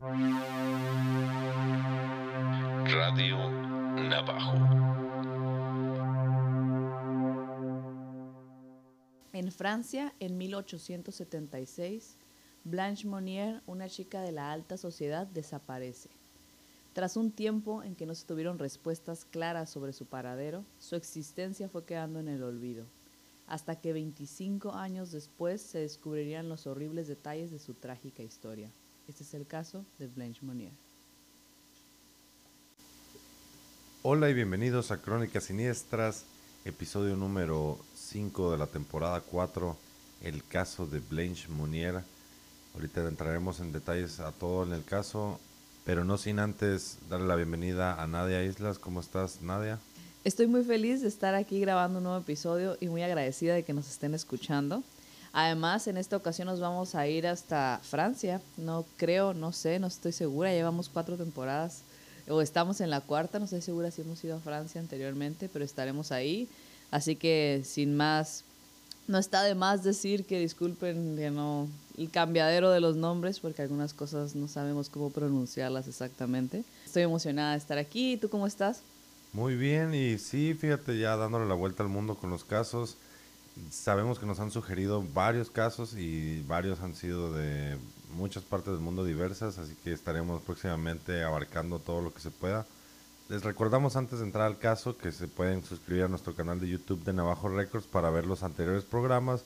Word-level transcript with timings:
Radio 0.00 0.30
Navajo. 3.96 4.54
En 9.32 9.50
Francia, 9.50 10.14
en 10.20 10.38
1876, 10.38 12.16
Blanche 12.62 13.08
Monnier, 13.08 13.60
una 13.66 13.88
chica 13.88 14.22
de 14.22 14.30
la 14.30 14.52
alta 14.52 14.76
sociedad, 14.76 15.26
desaparece. 15.26 16.10
Tras 16.92 17.16
un 17.16 17.32
tiempo 17.32 17.82
en 17.82 17.96
que 17.96 18.06
no 18.06 18.14
se 18.14 18.24
tuvieron 18.24 18.60
respuestas 18.60 19.24
claras 19.24 19.68
sobre 19.68 19.92
su 19.92 20.06
paradero, 20.06 20.64
su 20.78 20.94
existencia 20.94 21.68
fue 21.68 21.84
quedando 21.84 22.20
en 22.20 22.28
el 22.28 22.44
olvido, 22.44 22.86
hasta 23.48 23.80
que 23.80 23.92
25 23.92 24.74
años 24.74 25.10
después 25.10 25.60
se 25.60 25.80
descubrirían 25.80 26.48
los 26.48 26.68
horribles 26.68 27.08
detalles 27.08 27.50
de 27.50 27.58
su 27.58 27.74
trágica 27.74 28.22
historia. 28.22 28.70
Este 29.08 29.22
es 29.22 29.32
el 29.32 29.46
caso 29.46 29.86
de 29.98 30.06
Blanche 30.06 30.40
Monnier. 30.42 30.72
Hola 34.02 34.28
y 34.28 34.34
bienvenidos 34.34 34.90
a 34.90 35.00
Crónicas 35.00 35.44
Siniestras, 35.44 36.24
episodio 36.66 37.16
número 37.16 37.78
5 37.94 38.52
de 38.52 38.58
la 38.58 38.66
temporada 38.66 39.22
4, 39.22 39.76
el 40.24 40.44
caso 40.44 40.86
de 40.86 41.00
Blanche 41.00 41.48
Monnier. 41.48 42.02
Ahorita 42.74 43.08
entraremos 43.08 43.60
en 43.60 43.72
detalles 43.72 44.20
a 44.20 44.30
todo 44.32 44.64
en 44.64 44.74
el 44.74 44.84
caso, 44.84 45.40
pero 45.86 46.04
no 46.04 46.18
sin 46.18 46.38
antes 46.38 46.98
darle 47.08 47.28
la 47.28 47.36
bienvenida 47.36 48.00
a 48.00 48.06
Nadia 48.06 48.44
Islas. 48.44 48.78
¿Cómo 48.78 49.00
estás, 49.00 49.40
Nadia? 49.40 49.78
Estoy 50.24 50.48
muy 50.48 50.64
feliz 50.64 51.00
de 51.00 51.08
estar 51.08 51.34
aquí 51.34 51.60
grabando 51.60 51.98
un 51.98 52.04
nuevo 52.04 52.18
episodio 52.18 52.76
y 52.78 52.88
muy 52.88 53.02
agradecida 53.02 53.54
de 53.54 53.64
que 53.64 53.72
nos 53.72 53.88
estén 53.88 54.12
escuchando. 54.12 54.82
Además, 55.32 55.86
en 55.86 55.96
esta 55.96 56.16
ocasión 56.16 56.46
nos 56.46 56.60
vamos 56.60 56.94
a 56.94 57.06
ir 57.06 57.26
hasta 57.26 57.80
Francia. 57.82 58.40
No 58.56 58.84
creo, 58.96 59.34
no 59.34 59.52
sé, 59.52 59.78
no 59.78 59.86
estoy 59.86 60.12
segura. 60.12 60.52
Llevamos 60.52 60.88
cuatro 60.88 61.16
temporadas 61.16 61.82
o 62.28 62.40
estamos 62.40 62.80
en 62.80 62.90
la 62.90 63.00
cuarta. 63.00 63.38
No 63.38 63.44
estoy 63.44 63.62
segura 63.62 63.90
si 63.90 64.02
hemos 64.02 64.22
ido 64.24 64.36
a 64.36 64.40
Francia 64.40 64.80
anteriormente, 64.80 65.48
pero 65.52 65.64
estaremos 65.64 66.12
ahí. 66.12 66.48
Así 66.90 67.16
que, 67.16 67.62
sin 67.64 67.96
más, 67.96 68.44
no 69.06 69.18
está 69.18 69.42
de 69.42 69.54
más 69.54 69.82
decir 69.82 70.24
que 70.24 70.38
disculpen 70.38 71.16
que 71.16 71.30
no 71.30 71.68
el 71.96 72.10
cambiadero 72.10 72.70
de 72.70 72.80
los 72.80 72.96
nombres 72.96 73.40
porque 73.40 73.62
algunas 73.62 73.92
cosas 73.92 74.36
no 74.36 74.46
sabemos 74.46 74.88
cómo 74.88 75.10
pronunciarlas 75.10 75.88
exactamente. 75.88 76.62
Estoy 76.86 77.02
emocionada 77.02 77.52
de 77.52 77.58
estar 77.58 77.78
aquí. 77.78 78.16
¿Tú 78.16 78.28
cómo 78.28 78.46
estás? 78.46 78.82
Muy 79.32 79.56
bien 79.56 79.94
y 79.94 80.18
sí, 80.18 80.54
fíjate 80.54 80.98
ya 80.98 81.16
dándole 81.16 81.46
la 81.46 81.54
vuelta 81.54 81.82
al 81.82 81.88
mundo 81.88 82.14
con 82.14 82.30
los 82.30 82.44
casos. 82.44 82.96
Sabemos 83.70 84.18
que 84.18 84.26
nos 84.26 84.40
han 84.40 84.50
sugerido 84.50 85.04
varios 85.14 85.50
casos 85.50 85.94
y 85.94 86.42
varios 86.42 86.80
han 86.80 86.94
sido 86.94 87.32
de 87.32 87.76
muchas 88.14 88.42
partes 88.42 88.72
del 88.72 88.80
mundo 88.80 89.04
diversas, 89.04 89.58
así 89.58 89.74
que 89.84 89.92
estaremos 89.92 90.42
próximamente 90.42 91.22
abarcando 91.22 91.78
todo 91.78 92.00
lo 92.00 92.12
que 92.12 92.20
se 92.20 92.30
pueda. 92.30 92.66
Les 93.28 93.42
recordamos 93.42 93.96
antes 93.96 94.20
de 94.20 94.24
entrar 94.24 94.46
al 94.46 94.58
caso 94.58 94.96
que 94.96 95.12
se 95.12 95.28
pueden 95.28 95.62
suscribir 95.62 96.04
a 96.04 96.08
nuestro 96.08 96.34
canal 96.34 96.60
de 96.60 96.68
YouTube 96.68 97.04
de 97.04 97.12
Navajo 97.12 97.48
Records 97.48 97.86
para 97.86 98.10
ver 98.10 98.26
los 98.26 98.42
anteriores 98.42 98.84
programas 98.84 99.44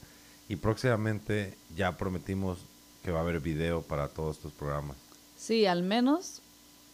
y 0.48 0.56
próximamente 0.56 1.56
ya 1.74 1.96
prometimos 1.96 2.58
que 3.02 3.10
va 3.10 3.18
a 3.18 3.22
haber 3.22 3.40
video 3.40 3.82
para 3.82 4.08
todos 4.08 4.36
estos 4.36 4.52
programas. 4.52 4.96
Sí, 5.36 5.66
al 5.66 5.82
menos 5.82 6.42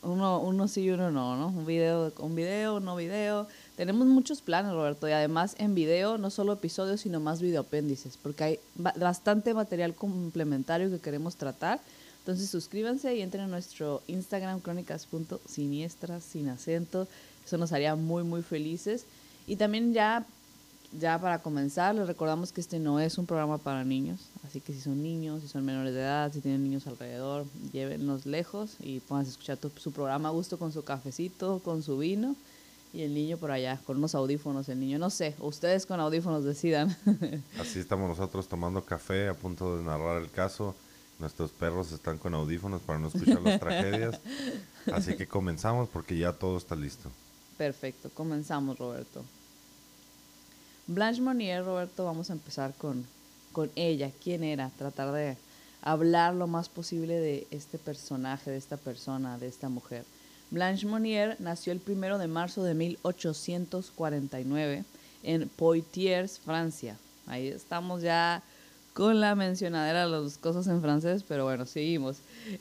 uno, 0.03 0.41
uno 0.41 0.69
sí 0.69 0.83
y 0.83 0.91
uno 0.91 1.11
no, 1.11 1.37
¿no? 1.37 1.49
Un 1.49 1.67
video, 1.67 2.13
un 2.19 2.35
video, 2.35 2.81
no 2.81 2.97
video. 2.97 3.47
Tenemos 3.79 4.09
muchos 4.09 4.43
planes, 4.43 4.73
Roberto, 4.73 5.09
y 5.09 5.13
además 5.13 5.55
en 5.57 5.77
video 5.77 6.19
no 6.19 6.31
solo 6.31 6.53
episodios, 6.53 7.03
sino 7.03 7.21
más 7.21 7.41
videoapéndices, 7.41 8.19
porque 8.21 8.43
hay 8.43 8.59
bastante 8.75 9.55
material 9.55 9.95
complementario 9.95 10.91
que 10.91 10.99
queremos 10.99 11.37
tratar. 11.37 11.79
Entonces 12.19 12.51
suscríbanse 12.51 13.15
y 13.15 13.23
entren 13.23 13.45
a 13.45 13.47
nuestro 13.47 14.03
Instagram 14.09 14.59
crónicas.siniestras 14.59 16.25
sin 16.25 16.49
acento. 16.49 17.07
Eso 17.47 17.57
nos 17.57 17.71
haría 17.73 17.95
muy 17.95 18.25
muy 18.25 18.43
felices. 18.43 19.05
Y 19.47 19.55
también 19.55 19.95
ya 19.95 20.27
ya 20.99 21.21
para 21.21 21.39
comenzar, 21.39 21.95
les 21.95 22.09
recordamos 22.09 22.51
que 22.51 22.61
este 22.61 22.81
no 22.81 22.99
es 22.99 23.17
un 23.17 23.27
programa 23.27 23.59
para 23.59 23.85
niños, 23.85 24.19
así 24.45 24.61
que 24.61 24.73
si 24.73 24.81
son 24.81 25.03
niños, 25.05 25.43
si 25.43 25.47
son 25.49 25.65
menores 25.65 25.95
de 25.95 26.01
edad, 26.01 26.33
si 26.33 26.41
tienen 26.41 26.65
niños 26.65 26.89
alrededor, 26.89 27.47
llévenlos 27.73 28.27
lejos 28.27 28.75
y 28.81 28.99
puedan 28.99 29.25
escuchar 29.25 29.59
su 29.77 29.93
programa 29.93 30.31
a 30.31 30.33
gusto 30.33 30.59
con 30.59 30.73
su 30.73 30.83
cafecito, 30.83 31.61
con 31.63 31.85
su 31.85 31.99
vino 31.99 32.35
y 32.93 33.03
el 33.03 33.15
niño 33.15 33.37
por 33.37 33.51
allá, 33.51 33.79
con 33.85 33.99
unos 33.99 34.15
audífonos, 34.15 34.69
el 34.69 34.81
niño, 34.81 34.99
no 34.99 35.11
sé, 35.11 35.35
ustedes 35.41 35.87
con 35.87 36.01
audífonos 36.01 36.45
decidan. 36.45 36.97
Así 37.61 37.79
estamos 37.79 38.09
nosotros 38.09 38.49
tomando 38.49 38.85
café 38.85 39.29
a 39.29 39.35
punto 39.35 39.77
de 39.77 39.85
narrar 39.85 40.23
el 40.23 40.31
caso. 40.31 40.75
Nuestros 41.19 41.51
perros 41.51 41.93
están 41.93 42.17
con 42.19 42.35
audífonos 42.35 42.81
para 42.83 42.99
no 42.99 43.09
escuchar 43.09 43.43
las 43.43 43.61
tragedias. 43.61 44.21
Así 44.93 45.17
que 45.17 45.27
comenzamos 45.27 45.89
porque 45.89 46.17
ya 46.17 46.33
todo 46.33 46.57
está 46.57 46.77
listo. 46.77 47.11
Perfecto, 47.57 48.11
comenzamos 48.15 48.79
Roberto. 48.79 49.25
Blanche 50.87 51.21
Monnier, 51.21 51.65
Roberto, 51.65 52.05
vamos 52.05 52.31
a 52.31 52.33
empezar 52.33 52.73
con, 52.75 53.05
con 53.53 53.71
ella. 53.75 54.11
¿Quién 54.23 54.45
era? 54.45 54.71
Tratar 54.79 55.13
de 55.13 55.37
hablar 55.83 56.35
lo 56.35 56.47
más 56.47 56.69
posible 56.69 57.19
de 57.21 57.47
este 57.51 57.79
personaje, 57.79 58.51
de 58.51 58.57
esta 58.57 58.77
persona, 58.77 59.39
de 59.39 59.49
esta 59.49 59.69
mujer. 59.69 60.05
Blanche 60.51 60.87
Monnier 60.87 61.37
nació 61.41 61.73
el 61.73 61.81
primero 61.81 62.19
de 62.19 62.27
marzo 62.27 62.63
de 62.63 62.75
1849 62.75 64.85
en 65.23 65.49
Poitiers, 65.51 66.39
Francia. 66.39 66.97
Ahí 67.27 67.49
estamos 67.49 68.01
ya 68.03 68.43
con 68.95 69.21
la 69.21 69.35
mencionadera 69.35 70.07
de 70.07 70.11
las 70.11 70.39
cosas 70.39 70.67
en 70.67 70.81
francés, 70.81 71.23
pero 71.27 71.45
bueno, 71.45 71.67
seguimos. 71.67 72.19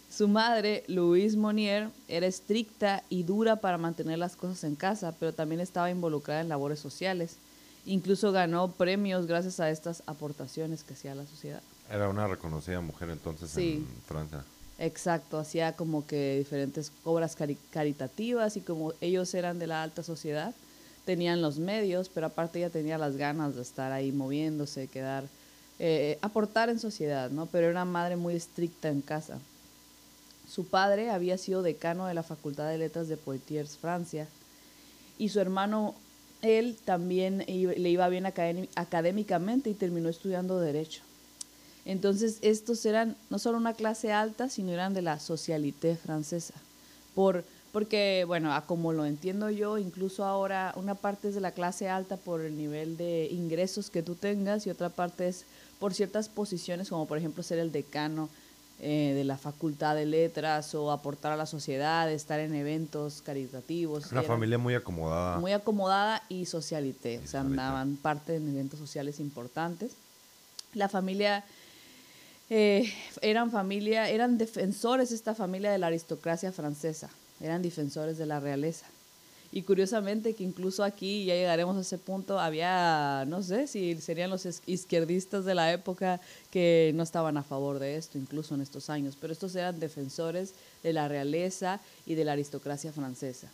Su 0.09 0.28
madre, 0.28 0.84
Louise 0.88 1.38
Monnier, 1.38 1.90
era 2.08 2.28
estricta 2.28 3.03
y 3.09 3.24
dura 3.24 3.56
para 3.56 3.78
mantener 3.78 4.20
las 4.20 4.36
cosas 4.36 4.64
en 4.66 4.76
casa, 4.76 5.16
pero 5.20 5.34
también 5.34 5.62
estaba 5.62 5.90
involucrada 5.90 6.42
en 6.42 6.50
labores 6.50 6.80
sociales. 6.80 7.38
Incluso 7.86 8.34
ganó 8.34 8.70
premios 8.70 9.28
gracias 9.28 9.62
a 9.62 9.72
estas 9.72 10.03
aportaciones 10.06 10.84
que 10.84 10.94
hacía 10.94 11.14
a 11.14 11.16
la 11.16 11.26
sociedad. 11.26 11.62
Era 11.90 12.09
una 12.09 12.28
reconocida 12.28 12.81
mujer 12.81 13.09
entonces 13.09 13.56
en 13.58 13.88
Francia. 14.06 14.44
Exacto, 14.80 15.40
hacía 15.40 15.74
como 15.74 16.06
que 16.06 16.38
diferentes 16.38 16.92
obras 17.04 17.36
caritativas 17.72 18.58
y 18.58 18.62
como 18.62 18.94
ellos 19.02 19.34
eran 19.34 19.58
de 19.58 19.66
la 19.66 19.82
alta 19.82 20.04
sociedad, 20.04 20.54
tenían 21.06 21.42
los 21.42 21.58
medios, 21.58 22.10
pero 22.10 22.28
aparte 22.28 22.60
ella 22.60 22.70
tenía 22.70 22.98
las 22.98 23.18
ganas 23.18 23.56
de 23.56 23.62
estar 23.64 23.92
ahí 23.92 24.12
moviéndose, 24.12 24.88
quedar, 24.88 25.24
eh, 25.80 26.20
aportar 26.22 26.70
en 26.70 26.80
sociedad, 26.80 27.32
¿no? 27.32 27.48
Pero 27.48 27.68
era 27.68 27.72
una 27.72 27.86
madre 27.86 28.18
muy 28.18 28.36
estricta 28.36 28.90
en 28.90 29.02
casa. 29.02 29.40
Su 30.48 30.68
padre 30.68 31.09
había 31.09 31.38
sido 31.38 31.64
decano 31.64 32.06
de 32.06 32.14
la 32.14 32.24
Facultad 32.24 32.70
de 32.70 32.78
Letras 32.78 33.08
de 33.08 33.18
Poitiers, 33.18 33.78
Francia, 33.78 34.28
y 35.18 35.30
su 35.30 35.40
hermano 35.40 35.96
él 36.42 36.78
también 36.86 37.40
le 37.48 37.90
iba 37.90 38.08
bien 38.09 38.26
académicamente 38.76 39.70
y 39.72 39.74
terminó 39.74 40.09
estudiando 40.09 40.59
Derecho. 40.59 41.06
Entonces, 41.88 42.40
estos 42.42 42.86
eran 42.86 43.16
no 43.30 43.40
solo 43.40 43.58
una 43.58 43.74
clase 43.74 44.12
alta, 44.12 44.50
sino 44.50 44.74
eran 44.74 44.94
de 44.94 45.02
la 45.02 45.22
socialité 45.22 45.96
francesa. 45.96 46.53
Por, 47.16 47.46
porque, 47.72 48.25
bueno, 48.28 48.53
como 48.66 48.92
lo 48.92 49.06
entiendo 49.06 49.50
yo, 49.50 49.78
incluso 49.78 50.26
ahora 50.26 50.74
una 50.76 50.96
parte 50.96 51.30
es 51.30 51.36
de 51.36 51.40
la 51.40 51.52
clase 51.52 51.88
alta 51.88 52.18
por 52.18 52.42
el 52.42 52.58
nivel 52.58 52.97
de 52.97 53.30
ingresos 53.31 53.90
que 53.90 54.03
tú 54.03 54.16
tengas 54.16 54.68
y 54.68 54.70
otra 54.70 54.90
parte 54.90 55.30
es 55.30 55.46
por 55.80 55.94
ciertas 55.94 56.28
posiciones, 56.28 56.90
como 56.90 57.08
por 57.08 57.20
ejemplo 57.20 57.42
ser 57.42 57.58
el 57.59 57.72
decano 57.72 58.28
eh, 58.80 59.14
de 59.16 59.24
la 59.24 59.38
Facultad 59.38 59.96
de 59.96 60.06
Letras 60.06 60.76
o 60.76 60.92
aportar 60.92 61.31
a 61.31 61.38
la 61.38 61.46
sociedad, 61.46 62.12
estar 62.12 62.42
en 62.42 62.53
eventos 62.53 63.22
caritativos. 63.22 64.12
Una 64.12 64.24
familia 64.24 64.58
muy 64.58 64.76
acomodada. 64.76 65.40
Muy 65.40 65.53
acomodada 65.53 66.22
y 66.28 66.47
socialité, 66.47 67.22
o 67.24 67.28
sea, 67.28 67.42
andaban 67.42 67.96
parte 67.96 68.36
en 68.36 68.50
eventos 68.50 68.78
sociales 68.78 69.22
importantes. 69.22 69.94
La 70.74 70.90
familia, 70.90 71.46
eh, 72.50 72.91
eran 73.22 73.52
familia, 73.52 74.09
eran 74.09 74.38
defensores 74.38 75.11
esta 75.11 75.35
familia 75.35 75.72
de 75.72 75.78
la 75.78 75.88
aristocracia 75.88 76.52
francesa, 76.52 77.09
eran 77.41 77.61
defensores 77.61 78.17
de 78.17 78.26
la 78.26 78.40
realeza. 78.40 78.85
Y 79.52 79.64
curiosamente 79.64 80.34
que 80.34 80.44
incluso 80.44 80.84
aquí, 80.84 81.26
ya 81.26 81.34
llegaremos 81.34 81.78
a 81.78 81.82
ese 81.82 81.97
punto, 81.97 82.40
había, 82.40 83.23
no 83.28 83.41
sé 83.41 83.67
si 83.67 83.96
serían 83.96 84.29
los 84.29 84.46
izquierdistas 84.66 85.46
de 85.46 85.55
la 85.55 85.72
época 85.72 86.20
que 86.52 86.91
no 86.96 87.03
estaban 87.03 87.38
a 87.38 87.44
favor 87.44 87.79
de 87.79 87.96
esto, 87.96 88.17
incluso 88.17 88.55
en 88.55 88.61
estos 88.61 88.90
años, 88.90 89.17
pero 89.20 89.32
estos 89.32 89.55
eran 89.55 89.79
defensores 89.79 90.53
de 90.84 90.94
la 90.94 91.08
realeza 91.08 91.79
y 92.05 92.16
de 92.16 92.26
la 92.26 92.34
aristocracia 92.34 92.91
francesa. 92.91 93.49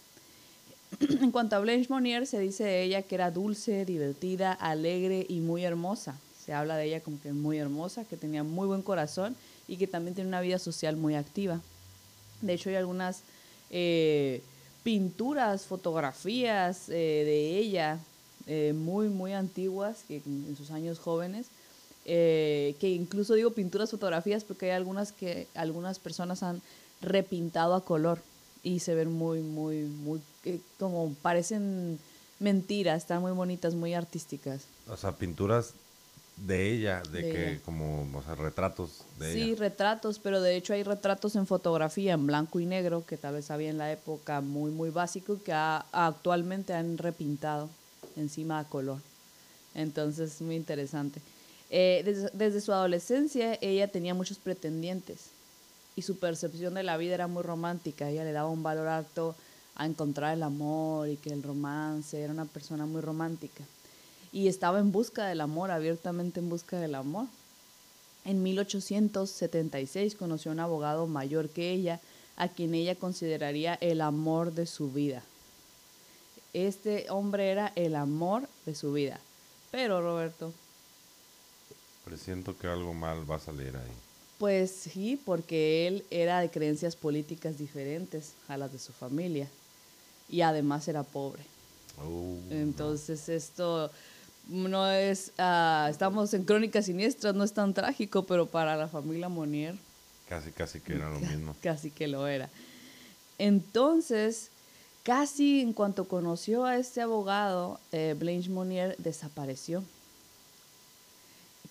en 1.22 1.32
cuanto 1.32 1.56
a 1.56 1.60
Blanche 1.60 1.88
Monnier, 1.90 2.26
se 2.26 2.40
dice 2.40 2.64
de 2.64 2.84
ella 2.84 3.04
que 3.04 3.16
era 3.16 3.32
dulce, 3.32 3.86
divertida, 3.86 4.54
alegre 4.54 5.26
y 5.30 5.40
muy 5.40 5.64
hermosa. 5.64 6.16
Se 6.46 6.54
habla 6.54 6.78
de 6.78 6.86
ella 6.86 7.02
como 7.02 7.22
que 7.22 7.32
muy 7.34 7.58
hermosa, 7.58 8.06
que 8.06 8.18
tenía 8.18 8.44
muy 8.44 8.68
buen 8.68 8.82
corazón 8.82 9.36
y 9.68 9.78
que 9.78 9.88
también 9.88 10.16
tiene 10.16 10.28
una 10.28 10.42
vida 10.42 10.60
social 10.60 10.98
muy 10.98 11.16
activa. 11.16 11.62
De 12.42 12.54
hecho, 12.54 12.70
hay 12.70 12.76
algunas... 12.76 13.22
Eh, 13.70 14.42
pinturas, 14.84 15.66
fotografías 15.66 16.90
eh, 16.90 17.24
de 17.26 17.58
ella 17.58 18.00
eh, 18.46 18.74
muy, 18.76 19.08
muy 19.08 19.34
antiguas, 19.34 20.04
que 20.08 20.22
en 20.26 20.56
sus 20.58 20.72
años 20.72 21.00
jóvenes, 21.00 21.48
eh, 22.06 22.76
que 22.80 22.90
incluso 22.90 23.34
digo 23.34 23.52
pinturas, 23.52 23.92
fotografías, 23.92 24.44
porque 24.44 24.66
hay 24.66 24.72
algunas 24.72 25.14
que 25.14 25.48
algunas 25.56 26.00
personas 26.00 26.44
han 26.44 26.62
repintado 27.02 27.76
a 27.76 27.86
color 27.86 28.20
y 28.62 28.80
se 28.80 28.94
ven 28.94 29.12
muy, 29.12 29.40
muy, 29.40 29.84
muy, 29.84 30.22
como 30.78 31.14
parecen 31.22 31.98
mentiras, 32.40 33.04
están 33.04 33.22
muy 33.22 33.32
bonitas, 33.32 33.74
muy 33.76 33.94
artísticas. 33.94 34.64
O 34.90 34.98
sea, 34.98 35.14
pinturas 35.14 35.74
de 36.38 36.74
ella, 36.74 37.02
de, 37.12 37.22
De 37.24 37.32
que 37.32 37.52
ella. 37.54 37.62
como, 37.64 38.08
o 38.18 38.22
sea, 38.24 38.36
retratos 38.36 39.04
de 39.20 39.32
Sí, 39.34 39.42
ella. 39.52 39.60
retratos, 39.60 40.20
pero 40.20 40.42
de 40.42 40.56
hecho 40.56 40.74
hay 40.74 40.84
retratos 40.84 41.36
en 41.36 41.46
fotografía 41.48 42.14
en 42.14 42.26
blanco 42.28 42.60
y 42.60 42.66
negro 42.66 43.06
que 43.06 43.18
tal 43.18 43.36
vez 43.36 43.52
había 43.52 43.70
en 43.70 43.78
la 43.78 43.92
época 43.92 44.42
muy, 44.42 44.72
muy 44.72 44.90
básico 44.90 45.38
que 45.44 45.54
ha- 45.54 45.86
actualmente 45.92 46.74
han 46.74 46.98
repintado 46.98 47.70
encima 48.18 48.60
a 48.60 48.66
color. 48.66 49.00
Entonces, 49.76 50.42
muy 50.42 50.56
interesante. 50.56 51.22
Eh, 51.70 52.02
desde, 52.06 52.30
desde 52.34 52.62
su 52.62 52.72
adolescencia 52.72 53.58
ella 53.62 53.88
tenía 53.88 54.14
muchos 54.14 54.38
pretendientes 54.38 55.32
y 55.96 56.02
su 56.04 56.18
percepción 56.20 56.74
de 56.76 56.84
la 56.84 56.98
vida 56.98 57.14
era 57.16 57.28
muy 57.28 57.42
romántica. 57.44 58.10
Ella 58.10 58.24
le 58.24 58.32
daba 58.32 58.50
un 58.50 58.62
valor 58.64 58.88
alto 58.88 59.36
a 59.76 59.86
encontrar 59.86 60.34
el 60.36 60.44
amor 60.44 61.08
y 61.10 61.18
que 61.18 61.32
el 61.32 61.42
romance 61.42 62.22
era 62.22 62.32
una 62.34 62.46
persona 62.46 62.86
muy 62.86 63.02
romántica. 63.02 63.64
Y 64.34 64.48
estaba 64.48 64.80
en 64.80 64.92
busca 64.92 65.28
del 65.28 65.40
amor, 65.42 65.72
abiertamente 65.72 66.40
en 66.42 66.50
busca 66.50 66.80
del 66.80 66.96
amor. 66.96 67.28
En 68.26 68.42
1876 68.42 70.16
conoció 70.16 70.52
a 70.52 70.54
un 70.56 70.60
abogado 70.60 71.08
mayor 71.08 71.50
que 71.50 71.72
ella, 71.72 72.00
a 72.36 72.48
quien 72.48 72.74
ella 72.74 72.96
consideraría 72.96 73.76
el 73.76 74.02
amor 74.02 74.54
de 74.54 74.66
su 74.66 74.92
vida. 74.92 75.24
Este 76.54 77.06
hombre 77.10 77.52
era 77.52 77.72
el 77.76 77.96
amor 77.96 78.48
de 78.66 78.76
su 78.76 78.92
vida. 78.94 79.20
Pero 79.72 80.02
Roberto, 80.02 80.52
Presiento 82.06 82.58
que 82.58 82.68
algo 82.68 82.94
mal 82.94 83.30
va 83.30 83.36
a 83.36 83.40
salir 83.40 83.76
ahí. 83.78 83.92
pues 84.38 84.72
sí, 84.72 85.20
porque 85.26 85.88
él 85.88 86.06
era 86.10 86.40
de 86.42 86.50
creencias 86.50 86.96
políticas 86.96 87.58
diferentes 87.58 88.34
a 88.48 88.58
las 88.58 88.72
de 88.74 88.80
su 88.80 88.92
familia. 88.92 89.48
Y 90.28 90.42
además 90.42 90.88
era 90.88 91.04
pobre. 91.04 91.44
Uh, 92.04 92.38
Entonces 92.50 93.30
esto 93.30 93.90
no 94.48 94.90
es, 94.90 95.32
ah, 95.38 95.88
estamos 95.90 96.34
en 96.34 96.44
crónicas 96.44 96.86
siniestras, 96.86 97.36
no 97.36 97.44
es 97.44 97.54
tan 97.54 97.74
trágico, 97.74 98.24
pero 98.24 98.46
para 98.46 98.76
la 98.76 98.88
familia 98.88 99.30
Monier 99.30 99.76
casi, 100.34 100.52
casi 100.52 100.80
que 100.80 100.96
era 100.96 101.10
lo 101.10 101.20
mismo. 101.20 101.56
casi 101.62 101.92
que 101.92 102.08
lo 102.08 102.28
era. 102.28 102.50
Entonces, 103.38 104.50
casi 105.04 105.62
en 105.62 105.74
cuanto 105.74 106.08
conoció 106.08 106.66
a 106.66 106.78
este 106.78 107.02
abogado, 107.02 107.80
eh, 107.92 108.16
Blanche 108.18 108.50
Monier 108.50 108.96
desapareció. 108.98 109.84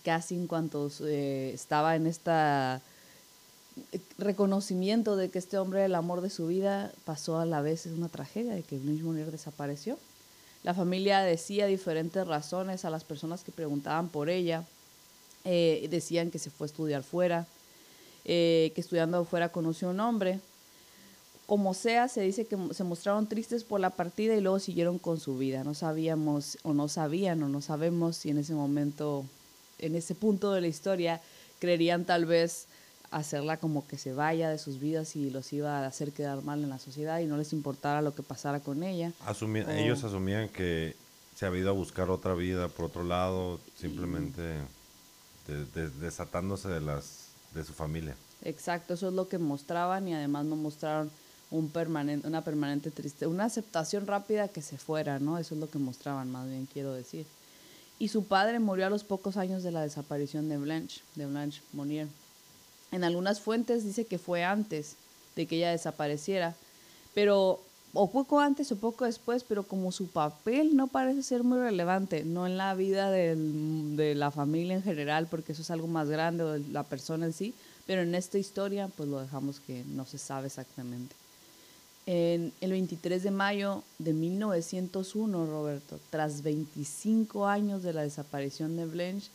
Casi 0.03 0.35
en 0.35 0.47
cuanto 0.47 0.91
eh, 1.01 1.51
estaba 1.53 1.95
en 1.95 2.07
esta 2.07 2.81
eh, 3.91 3.99
reconocimiento 4.17 5.15
de 5.15 5.29
que 5.29 5.39
este 5.39 5.57
hombre 5.57 5.79
era 5.79 5.85
el 5.85 5.95
amor 5.95 6.21
de 6.21 6.29
su 6.29 6.47
vida, 6.47 6.91
pasó 7.05 7.39
a 7.39 7.45
la 7.45 7.61
vez 7.61 7.85
una 7.85 8.09
tragedia 8.09 8.53
de 8.53 8.63
que 8.63 8.77
Blanche 8.77 9.03
Monier 9.03 9.31
desapareció. 9.31 9.97
La 10.63 10.73
familia 10.73 11.21
decía 11.21 11.67
diferentes 11.67 12.25
razones 12.25 12.85
a 12.85 12.89
las 12.89 13.03
personas 13.03 13.43
que 13.43 13.51
preguntaban 13.51 14.07
por 14.07 14.29
ella. 14.29 14.63
Eh, 15.43 15.87
decían 15.89 16.31
que 16.31 16.39
se 16.39 16.49
fue 16.49 16.65
a 16.65 16.69
estudiar 16.69 17.03
fuera, 17.03 17.45
eh, 18.23 18.71
que 18.73 18.79
estudiando 18.79 19.19
afuera 19.19 19.49
conoció 19.49 19.89
un 19.89 19.99
hombre. 19.99 20.39
Como 21.45 21.73
sea, 21.73 22.07
se 22.07 22.21
dice 22.21 22.45
que 22.45 22.57
se 22.73 22.85
mostraron 22.85 23.27
tristes 23.27 23.65
por 23.65 23.81
la 23.81 23.89
partida 23.89 24.35
y 24.35 24.41
luego 24.41 24.59
siguieron 24.59 24.99
con 24.99 25.19
su 25.19 25.37
vida. 25.37 25.65
No 25.65 25.73
sabíamos 25.73 26.57
o 26.63 26.73
no 26.73 26.87
sabían 26.87 27.43
o 27.43 27.49
no 27.49 27.59
sabemos 27.59 28.15
si 28.15 28.29
en 28.29 28.37
ese 28.37 28.53
momento, 28.53 29.25
en 29.79 29.95
ese 29.95 30.15
punto 30.15 30.53
de 30.53 30.61
la 30.61 30.67
historia, 30.67 31.19
creerían 31.59 32.05
tal 32.05 32.25
vez 32.25 32.67
hacerla 33.17 33.57
como 33.57 33.85
que 33.87 33.97
se 33.97 34.13
vaya 34.13 34.49
de 34.49 34.57
sus 34.57 34.79
vidas 34.79 35.15
y 35.15 35.29
los 35.29 35.51
iba 35.53 35.79
a 35.79 35.85
hacer 35.87 36.11
quedar 36.11 36.41
mal 36.43 36.63
en 36.63 36.69
la 36.69 36.79
sociedad 36.79 37.19
y 37.19 37.25
no 37.25 37.37
les 37.37 37.53
importara 37.53 38.01
lo 38.01 38.13
que 38.15 38.23
pasara 38.23 38.59
con 38.59 38.83
ella. 38.83 39.11
Ellos 39.79 40.03
asumían 40.03 40.49
que 40.49 40.95
se 41.35 41.45
había 41.45 41.61
ido 41.61 41.69
a 41.69 41.73
buscar 41.73 42.09
otra 42.09 42.33
vida 42.33 42.67
por 42.69 42.85
otro 42.85 43.03
lado, 43.03 43.59
simplemente 43.79 44.41
de- 45.47 45.65
de- 45.73 45.89
desatándose 45.89 46.67
de 46.69 46.81
las 46.81 47.27
de 47.53 47.63
su 47.63 47.73
familia. 47.73 48.15
Exacto, 48.43 48.95
eso 48.95 49.07
es 49.09 49.13
lo 49.13 49.27
que 49.27 49.37
mostraban 49.37 50.07
y 50.07 50.13
además 50.15 50.45
no 50.45 50.55
mostraron 50.55 51.11
un 51.51 51.69
permanente, 51.69 52.27
una 52.27 52.43
permanente 52.43 52.89
tristeza, 52.89 53.27
una 53.29 53.45
aceptación 53.45 54.07
rápida 54.07 54.47
que 54.47 54.61
se 54.63 54.77
fuera, 54.79 55.19
¿no? 55.19 55.37
Eso 55.37 55.53
es 55.53 55.61
lo 55.61 55.69
que 55.69 55.77
mostraban, 55.77 56.31
más 56.31 56.47
bien 56.47 56.67
quiero 56.71 56.93
decir. 56.93 57.27
Y 57.99 58.07
su 58.07 58.25
padre 58.25 58.57
murió 58.59 58.87
a 58.87 58.89
los 58.89 59.03
pocos 59.03 59.37
años 59.37 59.61
de 59.61 59.71
la 59.71 59.81
desaparición 59.83 60.49
de 60.49 60.57
Blanche, 60.57 61.01
de 61.15 61.27
Blanche 61.27 61.61
Monier. 61.73 62.07
En 62.93 63.03
algunas 63.03 63.41
fuentes 63.41 63.83
dice 63.83 64.05
que 64.05 64.19
fue 64.19 64.43
antes 64.43 64.95
de 65.35 65.47
que 65.47 65.57
ella 65.57 65.71
desapareciera, 65.71 66.55
pero 67.13 67.59
o 67.95 68.09
poco 68.09 68.39
antes 68.39 68.71
o 68.71 68.75
poco 68.75 69.05
después, 69.05 69.43
pero 69.43 69.63
como 69.63 69.91
su 69.91 70.07
papel 70.07 70.75
no 70.75 70.87
parece 70.87 71.21
ser 71.21 71.43
muy 71.43 71.59
relevante, 71.59 72.23
no 72.23 72.47
en 72.47 72.57
la 72.57 72.73
vida 72.73 73.11
de 73.11 74.13
la 74.15 74.31
familia 74.31 74.75
en 74.75 74.83
general, 74.83 75.27
porque 75.27 75.51
eso 75.51 75.61
es 75.61 75.71
algo 75.71 75.87
más 75.87 76.09
grande, 76.09 76.43
o 76.43 76.51
de 76.53 76.59
la 76.71 76.83
persona 76.83 77.25
en 77.25 77.33
sí, 77.33 77.53
pero 77.85 78.01
en 78.01 78.15
esta 78.15 78.37
historia 78.37 78.87
pues 78.95 79.09
lo 79.09 79.19
dejamos 79.19 79.59
que 79.59 79.83
no 79.89 80.05
se 80.05 80.17
sabe 80.17 80.47
exactamente. 80.47 81.15
En 82.05 82.51
el 82.61 82.71
23 82.71 83.23
de 83.23 83.31
mayo 83.31 83.83
de 83.97 84.13
1901, 84.13 85.45
Roberto, 85.45 85.99
tras 86.09 86.41
25 86.41 87.47
años 87.47 87.81
de 87.81 87.93
la 87.93 88.01
desaparición 88.01 88.75
de 88.75 88.85
Blanche, 88.85 89.29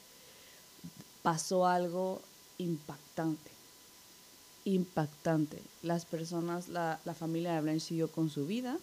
pasó 1.22 1.66
algo 1.66 2.20
impactante. 2.58 3.50
Impactante. 4.64 5.62
Las 5.82 6.04
personas, 6.04 6.68
la, 6.68 7.00
la 7.04 7.14
familia 7.14 7.54
de 7.54 7.62
Blanche 7.62 7.86
siguió 7.86 8.10
con 8.10 8.28
su 8.28 8.46
vida, 8.46 8.78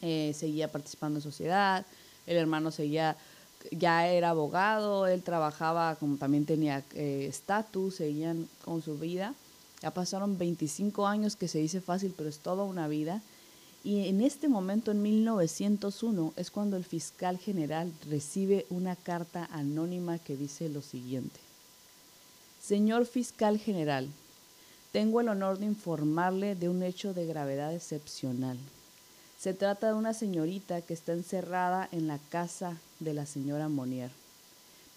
eh, 0.00 0.32
seguía 0.34 0.70
participando 0.70 1.18
en 1.18 1.22
sociedad, 1.22 1.84
el 2.26 2.36
hermano 2.36 2.70
seguía, 2.70 3.16
ya 3.72 4.06
era 4.06 4.30
abogado, 4.30 5.06
él 5.06 5.22
trabajaba, 5.22 5.96
como 5.96 6.16
también 6.16 6.46
tenía 6.46 6.84
eh, 6.94 7.26
estatus, 7.28 7.96
seguían 7.96 8.48
con 8.64 8.82
su 8.82 8.98
vida. 8.98 9.34
Ya 9.82 9.92
pasaron 9.92 10.38
25 10.38 11.06
años, 11.06 11.36
que 11.36 11.48
se 11.48 11.58
dice 11.58 11.80
fácil, 11.80 12.14
pero 12.16 12.28
es 12.28 12.38
toda 12.38 12.64
una 12.64 12.88
vida. 12.88 13.22
Y 13.84 14.08
en 14.08 14.20
este 14.20 14.48
momento, 14.48 14.90
en 14.90 15.02
1901, 15.02 16.34
es 16.36 16.50
cuando 16.50 16.76
el 16.76 16.84
fiscal 16.84 17.38
general 17.38 17.92
recibe 18.08 18.66
una 18.70 18.96
carta 18.96 19.48
anónima 19.52 20.18
que 20.18 20.36
dice 20.36 20.68
lo 20.68 20.82
siguiente. 20.82 21.47
Señor 22.68 23.06
fiscal 23.06 23.58
general, 23.58 24.10
tengo 24.92 25.22
el 25.22 25.30
honor 25.30 25.58
de 25.58 25.64
informarle 25.64 26.54
de 26.54 26.68
un 26.68 26.82
hecho 26.82 27.14
de 27.14 27.24
gravedad 27.24 27.74
excepcional. 27.74 28.58
Se 29.40 29.54
trata 29.54 29.86
de 29.86 29.94
una 29.94 30.12
señorita 30.12 30.82
que 30.82 30.92
está 30.92 31.14
encerrada 31.14 31.88
en 31.92 32.06
la 32.06 32.18
casa 32.28 32.76
de 33.00 33.14
la 33.14 33.24
señora 33.24 33.70
Monier, 33.70 34.10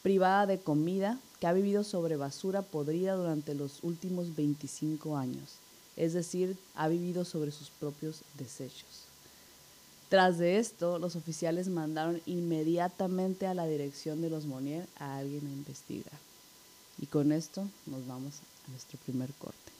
privada 0.03 0.47
de 0.47 0.59
comida, 0.59 1.17
que 1.39 1.47
ha 1.47 1.53
vivido 1.53 1.85
sobre 1.85 2.17
basura 2.17 2.61
podrida 2.61 3.13
durante 3.13 3.55
los 3.55 3.81
últimos 3.83 4.35
25 4.35 5.15
años, 5.15 5.55
es 5.95 6.11
decir, 6.11 6.57
ha 6.75 6.89
vivido 6.89 7.23
sobre 7.23 7.51
sus 7.51 7.69
propios 7.69 8.23
desechos. 8.37 9.05
Tras 10.09 10.37
de 10.37 10.57
esto, 10.57 10.99
los 10.99 11.15
oficiales 11.15 11.69
mandaron 11.69 12.19
inmediatamente 12.25 13.47
a 13.47 13.53
la 13.53 13.65
dirección 13.65 14.21
de 14.21 14.29
los 14.29 14.45
Monier 14.45 14.85
a 14.99 15.19
alguien 15.19 15.47
a 15.47 15.51
investigar. 15.51 16.30
Y 16.97 17.07
con 17.07 17.31
esto 17.31 17.67
nos 17.87 18.05
vamos 18.07 18.41
a 18.67 18.71
nuestro 18.71 18.99
primer 18.99 19.31
corte. 19.33 19.71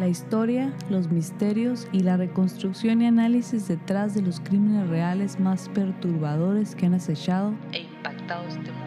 La 0.00 0.08
historia, 0.08 0.72
los 0.88 1.10
misterios 1.10 1.86
y 1.92 2.00
la 2.00 2.16
reconstrucción 2.16 3.02
y 3.02 3.06
análisis 3.06 3.68
detrás 3.68 4.14
de 4.14 4.22
los 4.22 4.40
crímenes 4.40 4.88
reales 4.88 5.38
más 5.38 5.68
perturbadores 5.68 6.74
que 6.74 6.86
han 6.86 6.94
acechado 6.94 7.54
e 7.72 7.82
impactado 7.82 8.48
este 8.48 8.72
mundo. 8.72 8.79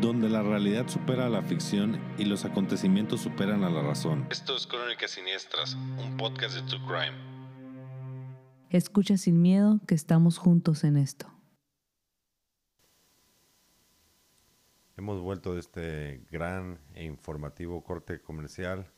Donde 0.00 0.28
la 0.28 0.42
realidad 0.42 0.88
supera 0.88 1.26
a 1.26 1.28
la 1.30 1.42
ficción 1.42 2.00
y 2.18 2.24
los 2.24 2.44
acontecimientos 2.44 3.20
superan 3.20 3.64
a 3.64 3.70
la 3.70 3.82
razón. 3.82 4.26
Esto 4.30 4.56
es 4.56 4.66
Crónicas 4.66 5.12
Siniestras, 5.12 5.74
un 5.74 6.16
podcast 6.16 6.54
de 6.54 6.62
True 6.62 6.80
Crime. 6.86 7.16
Escucha 8.70 9.16
sin 9.16 9.40
miedo 9.40 9.80
que 9.86 9.94
estamos 9.94 10.38
juntos 10.38 10.84
en 10.84 10.96
esto. 10.98 11.32
Hemos 14.98 15.20
vuelto 15.20 15.54
de 15.54 15.60
este 15.60 16.26
gran 16.30 16.78
e 16.94 17.04
informativo 17.04 17.82
corte 17.84 18.20
comercial 18.20 18.90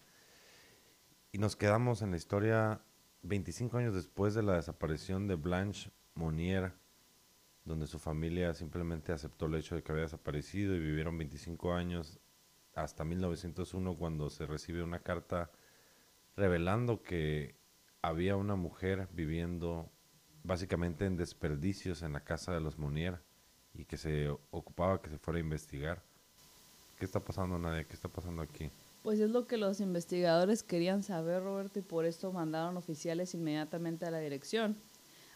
y 1.33 1.39
nos 1.39 1.57
quedamos 1.57 2.03
en 2.03 2.13
la 2.13 2.17
historia 2.17 2.83
25 3.23 3.79
años 3.79 3.95
después 3.95 4.35
de 4.35 4.43
la 4.43 4.55
desaparición 4.55 5.27
de 5.29 5.35
Blanche 5.35 5.91
Monier, 6.15 6.73
donde 7.69 7.87
su 7.87 7.99
familia 7.99 8.55
simplemente 8.55 9.13
aceptó 9.13 9.47
el 9.47 9.55
hecho 9.55 9.77
de 9.77 9.83
que 9.83 9.93
había 9.93 10.05
desaparecido 10.05 10.75
y 10.75 10.81
vivieron 10.81 11.17
25 11.19 11.75
años 11.75 12.19
hasta 12.75 13.05
1901 13.05 13.97
cuando 13.97 14.31
se 14.31 14.47
recibe 14.47 14.83
una 14.83 15.01
carta 15.01 15.51
revelando 16.37 17.03
que 17.03 17.55
había 18.03 18.37
una 18.37 18.57
mujer 18.57 19.09
viviendo 19.13 19.91
básicamente 20.45 21.05
en 21.05 21.17
desperdicios 21.17 22.03
en 22.03 22.13
la 22.13 22.21
casa 22.21 22.53
de 22.53 22.61
los 22.61 22.79
Monier 22.79 23.21
y 23.75 23.85
que 23.85 23.97
se 23.97 24.31
ocupaba 24.51 25.03
que 25.03 25.11
se 25.11 25.19
fuera 25.19 25.39
a 25.39 25.43
investigar. 25.43 26.03
¿Qué 26.99 27.05
está 27.05 27.21
pasando, 27.21 27.59
Nadia? 27.59 27.85
¿Qué 27.85 27.95
está 27.95 28.09
pasando 28.09 28.43
aquí? 28.43 28.71
Pues 29.03 29.21
es 29.21 29.31
lo 29.31 29.47
que 29.47 29.57
los 29.57 29.81
investigadores 29.81 30.63
querían 30.63 31.03
saber, 31.03 31.43
Roberto, 31.43 31.79
y 31.79 31.83
por 31.83 32.05
esto 32.05 32.33
mandaron 32.33 32.77
oficiales 32.77 33.35
inmediatamente 33.35 34.07
a 34.07 34.11
la 34.11 34.19
dirección, 34.19 34.77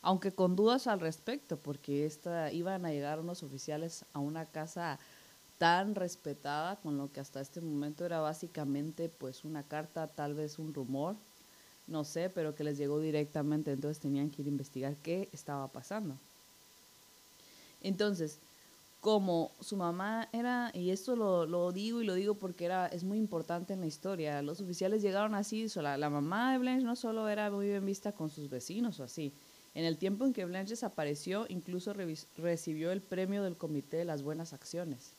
aunque 0.03 0.33
con 0.33 0.57
dudas 0.57 0.89
al 0.89 1.01
respecto, 1.01 1.57
porque 1.57 2.05
esta, 2.05 2.53
iban 2.53 2.85
a 2.85 2.91
llegar 2.91 3.21
unos 3.21 3.43
oficiales 3.43 4.05
a 4.13 4.19
una 4.19 4.47
casa 4.47 4.99
tan 5.59 5.95
respetada, 5.95 6.77
con 6.77 6.99
lo 6.99 7.13
que 7.13 7.21
hasta 7.21 7.41
este 7.41 7.61
momento 7.61 8.05
era 8.05 8.21
básicamente 8.21 9.09
pues 9.09 9.45
una 9.45 9.63
carta, 9.63 10.09
tal 10.09 10.35
vez 10.35 10.59
un 10.59 10.75
rumor, 10.75 11.15
no 11.87 12.03
sé, 12.03 12.31
pero 12.31 12.57
que 12.57 12.65
les 12.65 12.79
llegó 12.79 12.99
directamente, 12.99 13.71
entonces 13.71 14.01
tenían 14.01 14.29
que 14.31 14.43
ir 14.43 14.49
a 14.49 14.51
investigar 14.51 14.97
qué 14.97 15.29
estaba 15.33 15.69
pasando. 15.69 16.17
Entonces, 17.81 18.41
como 19.01 19.53
su 19.61 19.77
mamá 19.77 20.29
era, 20.33 20.73
y 20.75 20.91
esto 20.91 21.15
lo, 21.15 21.71
digo 21.71 22.03
y 22.03 22.05
lo 22.05 22.15
digo 22.15 22.35
porque 22.35 22.65
era, 22.65 22.89
es 22.89 23.05
muy 23.05 23.19
importante 23.19 23.73
en 23.73 23.81
la 23.81 23.87
historia, 23.87 24.43
los 24.43 24.61
oficiales 24.61 25.01
llegaron 25.01 25.35
así, 25.37 25.67
la 25.77 26.11
mamá 26.11 26.53
de 26.53 26.59
Blanche 26.59 26.85
no 26.85 26.97
solo 26.97 27.29
era 27.29 27.51
muy 27.53 27.67
bien 27.67 27.87
vista 27.87 28.11
con 28.11 28.31
sus 28.31 28.49
vecinos 28.49 28.99
o 28.99 29.05
así, 29.05 29.33
en 29.75 29.85
el 29.85 29.99
tiempo 29.99 30.25
en 30.25 30.33
que 30.33 30.45
Blanche 30.45 30.71
desapareció, 30.71 31.47
incluso 31.49 31.95
recibió 32.37 32.93
el 32.93 33.00
premio 33.00 33.43
del 33.43 33.57
Comité 33.57 33.99
de 33.99 34.05
las 34.05 34.23
Buenas 34.23 34.52
Acciones. 34.52 35.14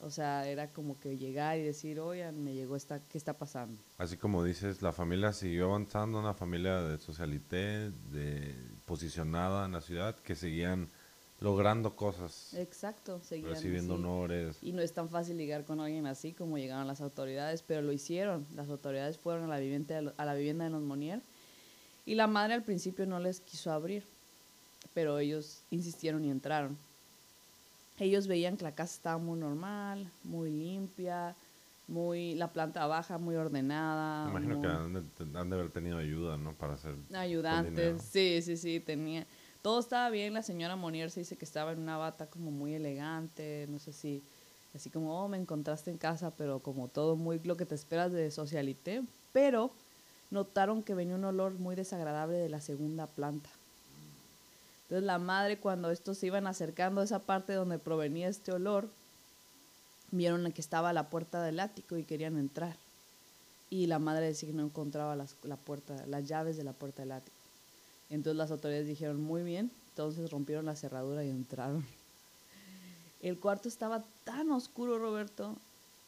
O 0.00 0.10
sea, 0.10 0.48
era 0.48 0.72
como 0.72 0.98
que 0.98 1.16
llegar 1.16 1.58
y 1.58 1.62
decir, 1.62 2.00
oigan, 2.00 2.42
me 2.42 2.54
llegó 2.54 2.74
esta, 2.74 3.00
¿qué 3.06 3.16
está 3.16 3.34
pasando? 3.34 3.80
Así 3.98 4.16
como 4.16 4.42
dices, 4.42 4.82
la 4.82 4.92
familia 4.92 5.32
siguió 5.32 5.66
avanzando, 5.66 6.18
una 6.18 6.34
familia 6.34 6.82
de 6.82 6.98
socialité, 6.98 7.90
de 8.10 8.52
posicionada 8.84 9.64
en 9.64 9.72
la 9.72 9.80
ciudad, 9.80 10.16
que 10.16 10.34
seguían 10.34 10.88
logrando 11.38 11.94
cosas. 11.94 12.52
Exacto, 12.54 13.20
seguían 13.22 13.50
recibiendo 13.50 13.94
honores. 13.94 14.58
Y 14.60 14.72
no 14.72 14.82
es 14.82 14.92
tan 14.92 15.08
fácil 15.08 15.36
llegar 15.36 15.64
con 15.64 15.78
alguien 15.78 16.06
así 16.06 16.32
como 16.32 16.58
llegaron 16.58 16.88
las 16.88 17.00
autoridades, 17.00 17.62
pero 17.62 17.82
lo 17.82 17.92
hicieron. 17.92 18.44
Las 18.56 18.70
autoridades 18.70 19.18
fueron 19.18 19.44
a 19.44 19.48
la 19.48 19.60
vivienda 19.60 20.00
de, 20.00 20.12
a 20.16 20.24
la 20.24 20.34
vivienda 20.34 20.64
de 20.64 20.70
los 20.70 20.82
Monier 20.82 21.22
y 22.04 22.14
la 22.14 22.26
madre 22.26 22.54
al 22.54 22.62
principio 22.62 23.06
no 23.06 23.18
les 23.20 23.40
quiso 23.40 23.72
abrir, 23.72 24.04
pero 24.94 25.18
ellos 25.18 25.62
insistieron 25.70 26.24
y 26.24 26.30
entraron. 26.30 26.76
Ellos 27.98 28.26
veían 28.26 28.56
que 28.56 28.64
la 28.64 28.74
casa 28.74 28.94
estaba 28.94 29.18
muy 29.18 29.38
normal, 29.38 30.10
muy 30.24 30.50
limpia, 30.50 31.36
muy 31.86 32.34
la 32.34 32.52
planta 32.52 32.86
baja 32.86 33.18
muy 33.18 33.36
ordenada. 33.36 34.24
Me 34.24 34.40
imagino 34.40 34.60
que 34.60 35.38
han 35.38 35.50
de, 35.50 35.56
haber 35.56 35.70
tenido 35.70 35.98
ayuda, 35.98 36.36
¿no? 36.36 36.52
Para 36.54 36.74
hacer 36.74 36.94
ayudantes. 37.14 38.02
Sí, 38.02 38.40
sí, 38.42 38.56
sí, 38.56 38.80
tenía 38.80 39.26
todo 39.62 39.78
estaba 39.78 40.10
bien, 40.10 40.34
la 40.34 40.42
señora 40.42 40.74
Monier 40.76 41.10
se 41.10 41.20
dice 41.20 41.36
que 41.36 41.44
estaba 41.44 41.72
en 41.72 41.78
una 41.78 41.96
bata 41.96 42.26
como 42.26 42.50
muy 42.50 42.74
elegante, 42.74 43.66
no 43.70 43.78
sé 43.78 43.92
si, 43.92 44.22
así 44.74 44.90
como, 44.90 45.22
oh, 45.22 45.28
me 45.28 45.38
encontraste 45.38 45.90
en 45.92 45.98
casa, 45.98 46.32
pero 46.36 46.58
como 46.58 46.88
todo 46.88 47.14
muy 47.16 47.38
lo 47.44 47.56
que 47.56 47.64
te 47.64 47.76
esperas 47.76 48.12
de 48.12 48.30
socialité, 48.32 49.02
pero 49.32 49.72
notaron 50.32 50.82
que 50.82 50.94
venía 50.94 51.14
un 51.14 51.24
olor 51.24 51.52
muy 51.52 51.76
desagradable 51.76 52.38
de 52.38 52.48
la 52.48 52.60
segunda 52.60 53.06
planta. 53.06 53.50
Entonces 54.84 55.06
la 55.06 55.18
madre 55.18 55.58
cuando 55.58 55.90
estos 55.90 56.18
se 56.18 56.26
iban 56.26 56.46
acercando 56.46 57.00
a 57.00 57.04
esa 57.04 57.20
parte 57.20 57.52
donde 57.52 57.78
provenía 57.78 58.28
este 58.28 58.50
olor, 58.50 58.88
vieron 60.10 60.50
que 60.52 60.60
estaba 60.60 60.92
la 60.92 61.10
puerta 61.10 61.42
del 61.42 61.60
ático 61.60 61.96
y 61.96 62.04
querían 62.04 62.38
entrar. 62.38 62.76
Y 63.70 63.86
la 63.86 63.98
madre 63.98 64.26
decía 64.26 64.48
que 64.48 64.54
no 64.54 64.64
encontraba 64.64 65.16
las, 65.16 65.36
la 65.44 65.56
puerta, 65.56 66.04
las 66.06 66.26
llaves 66.26 66.56
de 66.56 66.64
la 66.64 66.72
puerta 66.72 67.02
del 67.02 67.12
ático. 67.12 67.36
Entonces 68.10 68.36
las 68.36 68.50
autoridades 68.50 68.86
dijeron, 68.86 69.22
muy 69.22 69.42
bien, 69.42 69.70
entonces 69.90 70.30
rompieron 70.30 70.66
la 70.66 70.76
cerradura 70.76 71.24
y 71.24 71.30
entraron. 71.30 71.86
El 73.22 73.38
cuarto 73.38 73.68
estaba 73.68 74.02
tan 74.24 74.50
oscuro, 74.50 74.98
Roberto, 74.98 75.56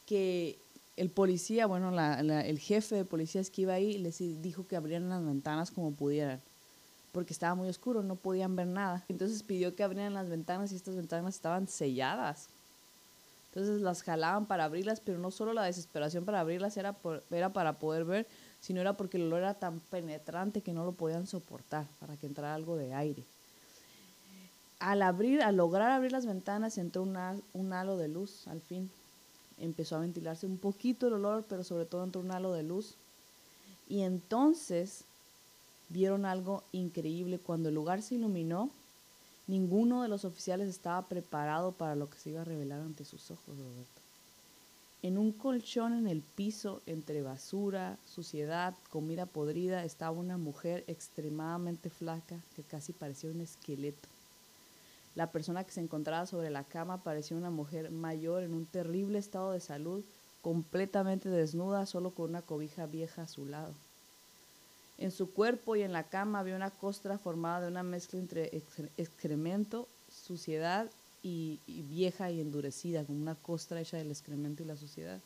que 0.07 0.59
el 0.97 1.11
policía, 1.11 1.67
bueno, 1.67 1.91
el 2.01 2.59
jefe 2.59 2.95
de 2.95 3.05
policías 3.05 3.51
que 3.51 3.63
iba 3.63 3.75
ahí 3.75 3.99
les 3.99 4.19
dijo 4.41 4.67
que 4.67 4.77
abrieran 4.77 5.09
las 5.09 5.25
ventanas 5.25 5.71
como 5.71 5.93
pudieran, 5.93 6.41
porque 7.13 7.33
estaba 7.33 7.55
muy 7.55 7.69
oscuro, 7.69 8.03
no 8.03 8.17
podían 8.17 8.55
ver 8.55 8.69
nada. 8.69 9.05
Entonces 9.09 9.43
pidió 9.43 9.75
que 9.75 9.83
abrieran 9.83 10.15
las 10.15 10.29
ventanas 10.29 10.73
y 10.73 10.77
estas 10.77 10.95
ventanas 10.95 11.35
estaban 11.35 11.67
selladas. 11.67 12.49
Entonces 13.49 13.83
las 13.83 14.03
jalaban 14.03 14.47
para 14.47 14.65
abrirlas, 14.65 15.01
pero 15.01 15.19
no 15.19 15.31
solo 15.31 15.53
la 15.53 15.63
desesperación 15.65 16.25
para 16.25 16.41
abrirlas 16.41 16.77
era, 16.77 16.97
era 17.31 17.53
para 17.53 17.79
poder 17.79 18.05
ver, 18.05 18.27
sino 18.61 18.81
era 18.81 18.97
porque 18.97 19.17
el 19.17 19.25
olor 19.25 19.41
era 19.41 19.55
tan 19.55 19.79
penetrante 19.79 20.61
que 20.61 20.73
no 20.73 20.85
lo 20.85 20.93
podían 20.93 21.27
soportar 21.27 21.87
para 22.01 22.17
que 22.17 22.27
entrara 22.27 22.55
algo 22.55 22.77
de 22.77 22.95
aire. 22.95 23.25
Al 24.81 25.03
abrir, 25.03 25.41
al 25.43 25.57
lograr 25.57 25.93
abrir 25.93 26.11
las 26.11 26.27
ventanas, 26.27 26.79
entró 26.79 27.03
un 27.03 27.73
halo 27.73 27.97
de 27.97 28.09
luz, 28.09 28.49
al 28.49 28.61
fin. 28.61 28.91
Empezó 29.59 29.97
a 29.97 30.01
ventilarse 30.01 30.47
un 30.47 30.59
poquito 30.59 31.07
el 31.07 31.15
olor, 31.15 31.45
pero 31.49 31.65
sobre 31.65 31.87
todo 31.87 32.05
entró 32.05 32.21
un 32.21 32.33
halo 32.33 32.53
de 32.53 32.63
luz. 32.63 32.97
Y 33.89 34.01
entonces 34.01 35.05
vieron 35.89 36.25
algo 36.27 36.65
increíble. 36.73 37.39
Cuando 37.39 37.69
el 37.69 37.75
lugar 37.75 38.03
se 38.03 38.17
iluminó, 38.17 38.71
ninguno 39.47 40.03
de 40.03 40.09
los 40.09 40.25
oficiales 40.25 40.69
estaba 40.69 41.07
preparado 41.07 41.73
para 41.73 41.95
lo 41.95 42.11
que 42.11 42.19
se 42.19 42.31
iba 42.31 42.41
a 42.41 42.45
revelar 42.45 42.81
ante 42.81 43.05
sus 43.05 43.31
ojos, 43.31 43.59
Roberto. 43.59 44.01
En 45.03 45.19
un 45.19 45.33
colchón 45.33 45.93
en 45.93 46.07
el 46.07 46.23
piso, 46.23 46.81
entre 46.87 47.21
basura, 47.21 47.99
suciedad, 48.07 48.75
comida 48.91 49.27
podrida, 49.27 49.85
estaba 49.85 50.19
una 50.19 50.39
mujer 50.39 50.83
extremadamente 50.87 51.91
flaca 51.91 52.41
que 52.57 52.63
casi 52.63 52.95
parecía 52.95 53.31
un 53.31 53.43
esqueleto. 53.43 54.09
La 55.15 55.31
persona 55.31 55.65
que 55.65 55.73
se 55.73 55.81
encontraba 55.81 56.27
sobre 56.27 56.51
la 56.51 56.65
cama 56.65 57.03
parecía 57.03 57.37
una 57.37 57.51
mujer 57.51 57.91
mayor 57.91 58.43
en 58.43 58.53
un 58.53 58.67
terrible 58.67 59.19
estado 59.19 59.53
de 59.53 59.61
salud, 59.61 60.05
completamente 60.43 61.29
desnuda, 61.29 61.87
solo 61.87 62.11
con 62.11 62.31
una 62.31 62.43
cobija 62.43 62.87
vieja 62.87 63.23
a 63.23 63.29
su 63.29 63.47
lado. 63.47 63.73
En 64.99 65.11
su 65.11 65.31
cuerpo 65.33 65.77
y 65.77 65.83
en 65.83 65.93
la 65.93 66.05
cama 66.05 66.41
había 66.41 66.57
una 66.57 66.71
costra 66.71 67.19
formada 67.19 67.63
de 67.63 67.69
una 67.69 67.83
mezcla 67.83 68.19
entre 68.19 68.51
excremento, 68.97 69.89
suciedad 70.09 70.89
y, 71.23 71.59
vieja 71.67 72.31
y 72.31 72.41
endurecida, 72.41 73.05
como 73.05 73.21
una 73.21 73.35
costra 73.35 73.81
hecha 73.81 73.97
del 73.97 74.11
excremento 74.11 74.63
y 74.63 74.67
la 74.67 74.77
suciedad. 74.77 75.21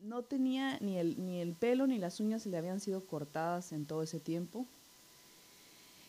No 0.00 0.22
tenía 0.22 0.78
ni 0.80 0.98
el, 0.98 1.24
ni 1.24 1.40
el 1.40 1.54
pelo 1.54 1.86
ni 1.86 1.98
las 1.98 2.20
uñas 2.20 2.44
le 2.46 2.56
habían 2.56 2.80
sido 2.80 3.04
cortadas 3.04 3.72
en 3.72 3.86
todo 3.86 4.02
ese 4.02 4.20
tiempo. 4.20 4.66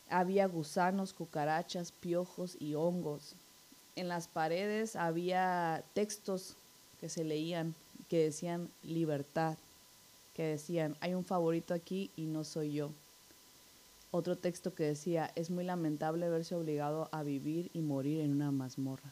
Había 0.09 0.47
gusanos, 0.47 1.13
cucarachas, 1.13 1.91
piojos 1.91 2.57
y 2.59 2.75
hongos. 2.75 3.35
En 3.95 4.07
las 4.07 4.27
paredes 4.27 4.95
había 4.95 5.83
textos 5.93 6.55
que 6.99 7.09
se 7.09 7.23
leían 7.23 7.75
que 8.09 8.23
decían 8.23 8.69
libertad, 8.81 9.55
que 10.33 10.43
decían 10.43 10.97
hay 10.99 11.13
un 11.13 11.23
favorito 11.23 11.73
aquí 11.73 12.09
y 12.15 12.25
no 12.25 12.43
soy 12.43 12.73
yo. 12.73 12.91
Otro 14.11 14.35
texto 14.35 14.73
que 14.73 14.83
decía 14.83 15.31
es 15.35 15.51
muy 15.51 15.63
lamentable 15.63 16.27
verse 16.29 16.55
obligado 16.55 17.07
a 17.11 17.21
vivir 17.21 17.69
y 17.73 17.81
morir 17.81 18.21
en 18.21 18.31
una 18.31 18.51
mazmorra. 18.51 19.11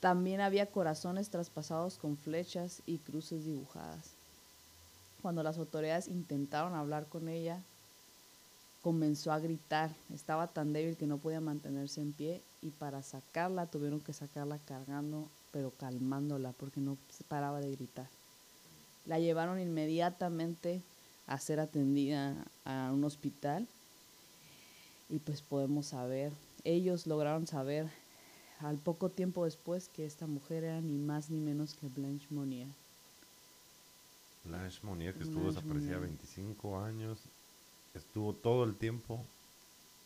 También 0.00 0.40
había 0.40 0.66
corazones 0.66 1.28
traspasados 1.28 1.98
con 1.98 2.16
flechas 2.16 2.82
y 2.86 2.98
cruces 2.98 3.44
dibujadas. 3.44 4.12
Cuando 5.20 5.42
las 5.42 5.58
autoridades 5.58 6.08
intentaron 6.08 6.74
hablar 6.74 7.06
con 7.06 7.28
ella, 7.28 7.62
comenzó 8.84 9.32
a 9.32 9.38
gritar. 9.38 9.90
Estaba 10.12 10.46
tan 10.48 10.74
débil 10.74 10.98
que 10.98 11.06
no 11.06 11.16
podía 11.16 11.40
mantenerse 11.40 12.02
en 12.02 12.12
pie 12.12 12.42
y 12.60 12.68
para 12.68 13.02
sacarla 13.02 13.66
tuvieron 13.66 13.98
que 14.00 14.12
sacarla 14.12 14.58
cargando, 14.58 15.26
pero 15.52 15.70
calmándola 15.70 16.52
porque 16.52 16.82
no 16.82 16.98
paraba 17.26 17.60
de 17.60 17.72
gritar. 17.72 18.06
La 19.06 19.18
llevaron 19.18 19.58
inmediatamente 19.58 20.82
a 21.26 21.38
ser 21.38 21.60
atendida 21.60 22.36
a 22.66 22.90
un 22.92 23.04
hospital 23.04 23.66
y 25.08 25.18
pues 25.18 25.40
podemos 25.40 25.86
saber, 25.86 26.30
ellos 26.64 27.06
lograron 27.06 27.46
saber 27.46 27.88
al 28.60 28.76
poco 28.76 29.08
tiempo 29.08 29.46
después 29.46 29.88
que 29.88 30.04
esta 30.04 30.26
mujer 30.26 30.62
era 30.62 30.82
ni 30.82 30.98
más 30.98 31.30
ni 31.30 31.40
menos 31.40 31.72
que 31.72 31.88
Blanche 31.88 32.26
Monnier. 32.28 32.68
Blanche 34.44 34.80
Monnier, 34.82 35.14
que 35.14 35.22
estuvo 35.22 35.46
desaparecida 35.46 35.98
25 35.98 36.80
años, 36.80 37.18
estuvo 37.94 38.32
todo 38.32 38.64
el 38.64 38.76
tiempo 38.76 39.24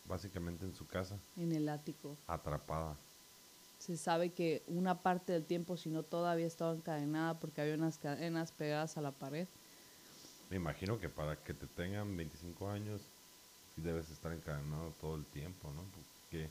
básicamente 0.05 0.65
en 0.65 0.75
su 0.75 0.87
casa. 0.87 1.17
En 1.37 1.51
el 1.51 1.69
ático. 1.69 2.15
Atrapada. 2.27 2.95
Se 3.77 3.95
sabe 3.95 4.31
que 4.31 4.63
una 4.67 5.01
parte 5.01 5.33
del 5.33 5.45
tiempo, 5.45 5.77
si 5.77 5.89
no 5.89 6.03
todavía 6.03 6.47
estaba 6.47 6.73
encadenada 6.73 7.39
porque 7.39 7.61
había 7.61 7.75
unas 7.75 7.97
cadenas 7.97 8.51
pegadas 8.51 8.97
a 8.97 9.01
la 9.01 9.11
pared. 9.11 9.47
Me 10.49 10.57
imagino 10.57 10.99
que 10.99 11.09
para 11.09 11.35
que 11.37 11.53
te 11.53 11.67
tengan 11.67 12.17
25 12.17 12.69
años 12.69 13.01
debes 13.77 14.09
estar 14.09 14.33
encadenado 14.33 14.93
todo 14.99 15.15
el 15.15 15.25
tiempo, 15.25 15.71
¿no? 15.71 15.83
Porque 15.83 16.49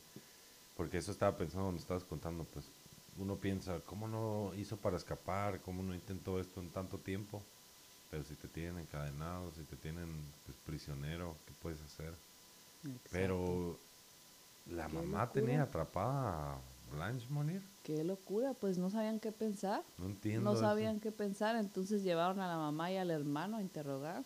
porque 0.78 0.99
eso 0.99 1.11
estaba 1.11 1.37
pensando 1.37 1.64
cuando 1.64 1.80
estabas 1.80 2.04
contando, 2.04 2.45
pues 2.45 2.66
uno 3.18 3.35
piensa, 3.35 3.80
¿cómo 3.80 4.07
no 4.07 4.54
hizo 4.54 4.76
para 4.76 4.97
escapar? 4.97 5.61
¿Cómo 5.62 5.83
no 5.83 5.92
intentó 5.92 6.38
esto 6.38 6.61
en 6.61 6.71
tanto 6.71 6.99
tiempo? 6.99 7.42
Pero 8.11 8.25
si 8.25 8.35
te 8.35 8.49
tienen 8.49 8.79
encadenado, 8.79 9.53
si 9.53 9.62
te 9.62 9.77
tienen 9.77 10.09
pues, 10.47 10.57
prisionero, 10.65 11.37
¿qué 11.47 11.53
puedes 11.61 11.81
hacer? 11.83 12.15
Exacto. 12.85 13.09
Pero 13.12 13.79
la 14.71 14.88
mamá 14.88 15.25
locura. 15.25 15.33
tenía 15.33 15.62
atrapada 15.62 16.55
a 16.55 16.59
Blanche 16.93 17.27
Monir. 17.31 17.62
Qué 17.83 18.05
locura, 18.05 18.55
pues 18.55 18.79
no 18.79 18.91
sabían 18.91 19.21
qué 19.21 19.33
pensar. 19.33 19.83
No 19.99 20.07
entiendo. 20.07 20.43
No 20.43 20.53
eso. 20.53 20.61
sabían 20.61 21.00
qué 21.00 21.12
pensar, 21.12 21.57
entonces 21.57 22.03
llevaron 22.03 22.41
a 22.41 22.49
la 22.49 22.57
mamá 22.57 22.91
y 22.91 22.97
al 22.97 23.11
hermano 23.11 23.59
a 23.59 23.62
interrogar, 23.62 24.25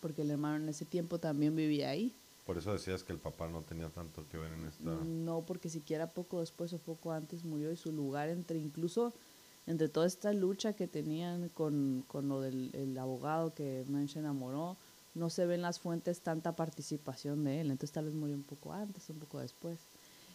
porque 0.00 0.22
el 0.22 0.30
hermano 0.30 0.56
en 0.56 0.68
ese 0.68 0.84
tiempo 0.84 1.18
también 1.18 1.56
vivía 1.56 1.90
ahí. 1.90 2.14
Por 2.46 2.58
eso 2.58 2.72
decías 2.72 3.04
que 3.04 3.12
el 3.12 3.18
papá 3.18 3.48
no 3.48 3.62
tenía 3.62 3.88
tanto 3.90 4.24
que 4.30 4.36
ver 4.38 4.52
en 4.52 4.66
esta. 4.66 4.90
No, 5.04 5.42
porque 5.42 5.68
siquiera 5.68 6.08
poco 6.08 6.40
después 6.40 6.72
o 6.72 6.78
poco 6.78 7.12
antes 7.12 7.44
murió 7.44 7.70
y 7.70 7.76
su 7.76 7.92
lugar 7.92 8.28
entre 8.28 8.58
incluso 8.58 9.12
entre 9.66 9.88
toda 9.88 10.06
esta 10.06 10.32
lucha 10.32 10.72
que 10.72 10.86
tenían 10.86 11.48
con, 11.50 12.04
con 12.08 12.28
lo 12.28 12.40
del 12.40 12.70
el 12.74 12.96
abogado 12.98 13.54
que 13.54 13.84
Blanche 13.86 14.18
enamoró, 14.18 14.76
no 15.14 15.30
se 15.30 15.46
ven 15.46 15.62
las 15.62 15.80
fuentes 15.80 16.20
tanta 16.20 16.52
participación 16.52 17.44
de 17.44 17.60
él. 17.60 17.70
Entonces 17.70 17.92
tal 17.92 18.06
vez 18.06 18.14
murió 18.14 18.36
un 18.36 18.42
poco 18.42 18.72
antes, 18.72 19.08
un 19.10 19.18
poco 19.18 19.40
después. 19.40 19.78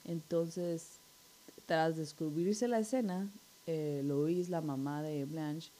Entonces, 0.04 1.00
tras 1.66 1.98
descubrirse 1.98 2.68
la 2.68 2.80
escena, 2.80 3.30
eh, 3.68 4.02
Louise, 4.06 4.52
la 4.52 4.62
mamá 4.62 5.02
de 5.02 5.26
Blanche, 5.26 5.72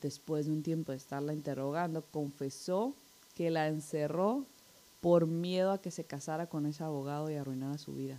después 0.00 0.46
de 0.46 0.52
un 0.52 0.62
tiempo 0.62 0.92
de 0.92 0.98
estarla 0.98 1.32
interrogando, 1.32 2.02
confesó 2.12 2.94
que 3.34 3.50
la 3.50 3.68
encerró 3.68 4.44
por 5.00 5.26
miedo 5.26 5.72
a 5.72 5.80
que 5.80 5.90
se 5.90 6.04
casara 6.04 6.46
con 6.46 6.66
ese 6.66 6.84
abogado 6.84 7.30
y 7.30 7.34
arruinara 7.34 7.78
su 7.78 7.94
vida. 7.94 8.18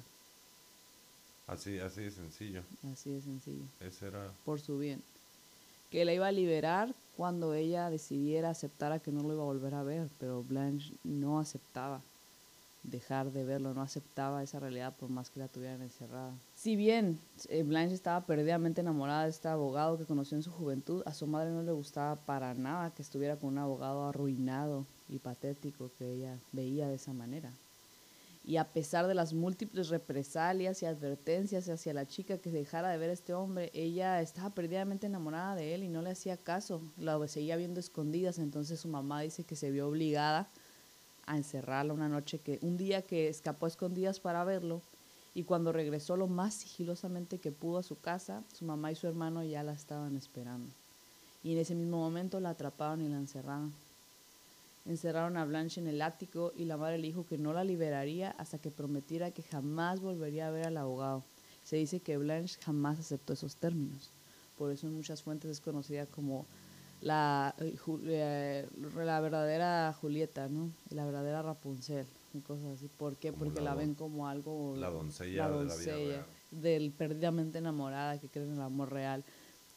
Así, 1.50 1.79
así 1.79 2.03
de 2.03 2.12
sencillo. 2.12 2.62
Así 2.91 3.12
de 3.12 3.22
sencillo, 3.22 3.63
Ese 3.79 4.08
era. 4.08 4.32
por 4.46 4.60
su 4.62 4.77
bien. 4.77 5.01
Que 5.89 6.06
la 6.06 6.13
iba 6.13 6.27
a 6.27 6.32
liberar 6.32 6.94
cuando 7.18 7.56
ella 7.56 7.89
decidiera 7.89 8.51
aceptar 8.51 8.91
a 8.91 9.00
que 9.00 9.12
no 9.12 9.24
lo 9.24 9.34
iba 9.34 9.41
a 9.41 9.46
volver 9.46 9.74
a 9.74 9.84
ver, 9.84 10.10
pero 10.20 10.44
Blanche 10.44 10.94
no 11.03 11.39
aceptaba 11.39 12.01
dejar 12.84 13.32
de 13.32 13.44
verlo, 13.44 13.74
no 13.74 13.82
aceptaba 13.82 14.41
esa 14.44 14.60
realidad 14.60 14.96
por 14.98 15.10
más 15.10 15.29
que 15.29 15.39
la 15.39 15.48
tuvieran 15.48 15.82
encerrada. 15.82 16.32
Si 16.56 16.75
bien 16.75 17.20
eh, 17.50 17.63
Blanche 17.63 17.96
estaba 17.96 18.22
perdidamente 18.25 18.82
enamorada 18.82 19.24
de 19.24 19.32
este 19.32 19.48
abogado 19.48 19.98
que 19.98 20.06
conoció 20.06 20.38
en 20.38 20.44
su 20.44 20.51
juventud, 20.51 21.01
a 21.06 21.13
su 21.13 21.27
madre 21.27 21.51
no 21.51 21.63
le 21.63 21.72
gustaba 21.72 22.15
para 22.15 22.53
nada 22.53 22.91
que 22.94 23.01
estuviera 23.01 23.36
con 23.36 23.50
un 23.50 23.58
abogado 23.58 24.08
arruinado 24.08 24.86
y 25.10 25.18
patético 25.18 25.91
que 25.98 26.13
ella 26.13 26.38
veía 26.51 26.88
de 26.88 26.96
esa 26.96 27.12
manera. 27.12 27.51
Y 28.50 28.58
a 28.58 28.68
pesar 28.68 29.06
de 29.06 29.13
las 29.13 29.36
múltiples 29.36 29.89
represalias 29.89 30.82
y 30.82 30.88
advertencias 30.88 31.70
hacia 31.70 31.94
la 31.94 32.08
chica 32.08 32.39
que 32.39 32.50
dejara 32.50 32.89
de 32.89 32.98
ver 32.98 33.12
a 33.12 33.13
este 33.13 33.36
hombre, 33.36 33.70
ella 33.75 34.20
estaba 34.22 34.50
perdidamente 34.50 35.06
enamorada 35.06 35.53
de 35.53 35.75
él 35.75 35.84
y 35.84 35.88
no 35.88 36.01
le 36.01 36.10
hacía 36.10 36.36
caso. 36.36 36.82
La 36.98 37.27
seguía 37.27 37.58
viendo 37.58 37.79
escondidas, 37.79 38.39
entonces 38.39 38.79
su 38.79 38.88
mamá 38.88 39.22
dice 39.22 39.44
que 39.44 39.56
se 39.56 39.70
vio 39.70 39.88
obligada 39.88 40.50
a 41.27 41.38
encerrarla 41.38 41.94
una 41.94 42.10
noche 42.10 42.39
que 42.39 42.58
un 42.63 42.75
día 42.75 43.03
que 43.03 43.27
escapó 43.27 43.68
a 43.68 43.70
escondidas 43.70 44.20
para 44.20 44.44
verlo 44.44 44.82
y 45.36 45.44
cuando 45.44 45.72
regresó 45.72 46.18
lo 46.18 46.25
más 46.25 46.56
sigilosamente 46.56 47.38
que 47.38 47.51
pudo 47.51 47.77
a 47.77 47.84
su 47.84 48.00
casa, 48.00 48.41
su 48.51 48.65
mamá 48.65 48.91
y 48.91 48.96
su 48.96 49.06
hermano 49.06 49.44
ya 49.44 49.62
la 49.62 49.74
estaban 49.74 50.18
esperando. 50.18 50.74
Y 51.44 51.51
en 51.51 51.60
ese 51.60 51.75
mismo 51.75 52.00
momento 52.00 52.39
la 52.39 52.50
atraparon 52.50 53.03
y 53.03 53.10
la 53.10 53.18
encerraron. 53.18 53.72
Encerraron 54.86 55.38
a 55.38 55.45
Blanche 55.45 55.79
en 55.81 55.88
el 55.88 56.01
ático 56.01 56.51
y 56.55 56.65
la 56.65 56.77
madre 56.77 56.98
le 56.98 57.07
dijo 57.07 57.25
que 57.25 57.38
no 57.38 57.53
la 57.53 57.63
liberaría 57.63 58.31
hasta 58.31 58.57
que 58.57 58.71
prometiera 58.71 59.31
que 59.31 59.43
jamás 59.43 60.00
volvería 60.00 60.48
a 60.48 60.51
ver 60.51 60.67
al 60.67 60.77
abogado. 60.77 61.24
Se 61.63 61.75
dice 61.75 62.00
que 62.00 62.17
Blanche 62.17 62.59
jamás 62.62 63.00
aceptó 63.00 63.33
esos 63.33 63.55
términos. 63.57 64.12
Por 64.57 64.71
eso 64.71 64.88
en 64.88 64.95
muchas 64.95 65.21
fuentes 65.21 65.51
es 65.51 65.62
conocida 65.62 66.05
como 66.05 66.45
la, 67.01 67.55
eh, 67.59 68.67
la 68.95 69.19
verdadera 69.21 69.93
Julieta, 69.93 70.50
¿no? 70.50 70.71
La 70.89 71.05
verdadera 71.05 71.41
Rapunzel 71.41 72.05
y 72.33 72.39
cosas 72.39 72.77
así. 72.77 72.89
¿Por 72.98 73.15
qué? 73.15 73.31
Como 73.31 73.45
Porque 73.45 73.62
la 73.62 73.75
ven 73.75 73.95
como 73.95 74.27
algo... 74.27 74.75
la 74.77 74.89
doncella 74.89 75.50
de 75.50 75.65
la 75.65 75.75
vida 75.75 75.96
real. 75.96 76.25
del 76.51 76.92
perdidamente 76.92 77.57
enamorada 77.59 78.20
que 78.20 78.27
cree 78.27 78.46
en 78.46 78.53
el 78.53 78.61
amor 78.61 78.92
real. 78.92 79.24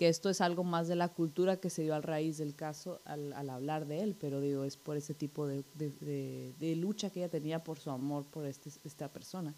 Esto 0.05 0.31
es 0.31 0.41
algo 0.41 0.65
más 0.65 0.89
de 0.89 0.97
la 0.97 1.09
cultura 1.09 1.57
que 1.57 1.71
se 1.71 1.83
dio 1.83 1.95
al 1.95 2.03
raíz 2.03 2.39
del 2.39 2.55
caso 2.55 3.01
al, 3.05 3.51
hablar 3.51 3.87
de 3.87 4.01
él, 4.01 4.17
pero 4.19 4.41
digo, 4.41 4.65
es 4.65 4.77
por 4.77 4.97
ese 4.97 5.15
tipo 5.15 5.47
de 5.47 6.77
lucha 6.77 7.11
que 7.11 7.21
ella 7.21 7.29
tenía 7.29 7.63
por 7.63 7.79
su 7.79 7.91
amor 7.91 8.25
por 8.25 8.47
este, 8.47 8.71
esta 8.85 9.09
persona. 9.09 9.55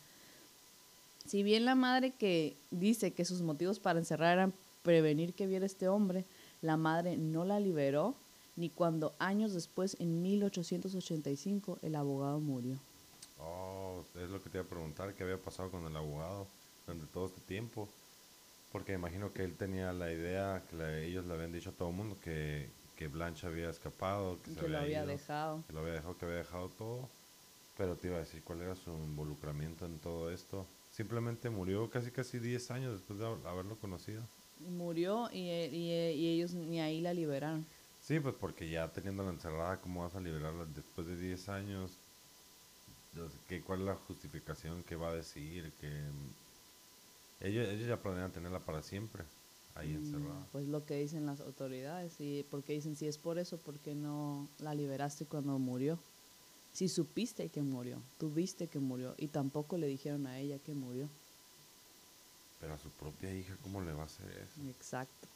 Si 1.26 1.42
bien 1.42 1.64
la 1.64 1.74
madre 1.74 2.12
que 2.12 2.57
dice 2.70 3.12
que 3.12 3.24
sus 3.24 3.40
motivos 3.40 3.78
para 3.78 3.98
encerrar 3.98 4.35
eran 4.35 4.52
prevenir 4.83 5.33
que 5.33 5.46
viera 5.46 5.64
este 5.64 5.88
hombre, 5.88 6.24
la 6.61 6.76
madre 6.76 7.16
no 7.16 7.44
la 7.44 7.61
liberó 7.61 8.14
ni 8.57 8.70
cuando 8.70 9.14
años 9.18 9.52
después, 9.52 9.96
en 9.98 10.22
1885, 10.22 11.78
el 11.83 11.96
abogado 11.96 12.38
murió. 12.38 12.78
Oh, 13.40 14.04
es 14.14 14.30
lo 14.30 14.40
que 14.42 14.50
te 14.50 14.59
iba 14.59 14.66
a 14.66 14.68
preguntar, 14.68 15.14
qué 15.14 15.24
había 15.24 15.38
pasado 15.38 15.70
con 15.70 15.85
el 15.87 15.96
abogado 15.96 16.46
durante 16.87 17.07
todo 17.12 17.26
este 17.26 17.40
tiempo. 17.40 17.88
Porque 18.74 18.92
imagino 18.92 19.32
que 19.32 19.44
él 19.44 19.54
tenía 19.56 19.92
la 19.92 20.10
idea, 20.12 20.60
que 20.68 20.74
le- 20.74 21.06
ellos 21.06 21.24
le 21.26 21.34
habían 21.34 21.52
dicho 21.52 21.70
a 21.70 21.72
todo 21.74 21.90
el 21.90 21.94
mundo 21.94 22.18
que, 22.20 22.68
que 22.96 23.06
Blanche 23.06 23.46
había 23.46 23.70
escapado, 23.70 24.42
que, 24.42 24.50
se 24.50 24.68
lo 24.68 24.78
había 24.78 25.02
ido, 25.02 25.06
dejado. 25.06 25.62
Que 25.68 25.72
lo 25.74 25.78
había 25.78 25.92
dejado, 25.92 26.18
que 26.18 26.24
había 26.24 26.38
dejado 26.38 26.68
todo. 26.70 27.08
Pero 27.76 27.94
te 27.94 28.08
iba 28.08 28.16
a 28.16 28.18
decir 28.18 28.42
cuál 28.42 28.62
era 28.62 28.74
su 28.74 28.90
involucramiento 28.90 29.87
en 29.87 30.00
todo 30.00 30.28
esto. 30.28 30.66
Simplemente 30.90 31.50
murió 31.50 31.88
casi 31.88 32.10
casi 32.10 32.40
10 32.40 32.68
años 32.72 32.94
después 32.94 33.20
de 33.20 33.26
hab- 33.26 33.46
haberlo 33.46 33.76
conocido. 33.78 34.24
Murió 34.58 35.28
y, 35.32 35.48
eh, 35.50 35.70
y, 35.72 35.90
eh, 35.92 36.12
y 36.16 36.34
ellos 36.34 36.52
ni 36.54 36.80
ahí 36.80 37.00
la 37.00 37.14
liberaron. 37.14 37.64
Sí, 38.00 38.18
pues 38.18 38.34
porque 38.40 38.68
ya 38.68 38.92
teniéndola 38.92 39.30
encerrada, 39.30 39.80
¿cómo 39.80 40.02
vas 40.02 40.16
a 40.16 40.20
liberarla 40.20 40.64
después 40.74 41.06
de 41.06 41.16
10 41.16 41.48
años? 41.48 41.96
¿qué, 43.48 43.62
¿Cuál 43.62 43.82
es 43.82 43.87
la 43.87 43.94
justificación 43.94 44.82
que 44.82 44.96
va 44.96 45.10
a 45.10 45.14
decir? 45.14 45.72
Que 45.80 46.10
ellos, 47.44 47.68
ellos 47.68 47.87
ya 47.87 48.00
planean 48.00 48.33
tenerla 48.33 48.59
para 48.61 48.83
siempre 48.83 49.24
ahí 49.74 49.88
Mm, 49.88 49.96
encerrada. 49.96 50.46
Pues 50.52 50.66
lo 50.66 50.85
que 50.85 50.96
dicen 50.96 51.26
las 51.26 51.40
autoridades. 51.40 52.20
Y 52.20 52.44
porque 52.50 52.72
dicen, 52.72 52.96
si 52.96 53.07
es 53.07 53.18
por 53.18 53.38
eso, 53.38 53.59
¿por 53.59 53.78
qué 53.78 53.94
no 53.94 54.48
la 54.59 54.74
liberaste 54.74 55.26
cuando 55.26 55.59
murió? 55.59 55.98
Si 56.72 56.88
supiste 56.88 57.48
que 57.50 57.62
murió, 57.62 57.98
tuviste 58.18 58.66
que 58.66 58.80
murió 58.80 59.14
y 59.16 59.28
tampoco 59.28 59.78
le 59.78 59.87
dijeron 59.87 60.26
a 60.26 60.38
ella 60.38 60.59
que 60.59 60.74
murió. 60.74 61.09
Pero 62.61 62.74
a 62.74 62.78
su 62.78 62.88
propia 62.90 63.33
hija, 63.33 63.57
¿cómo 63.62 63.80
le 63.80 63.92
va 63.92 64.02
a 64.02 64.07
hacer 64.07 64.26
eso? 64.30 64.68
Exacto. 64.68 65.28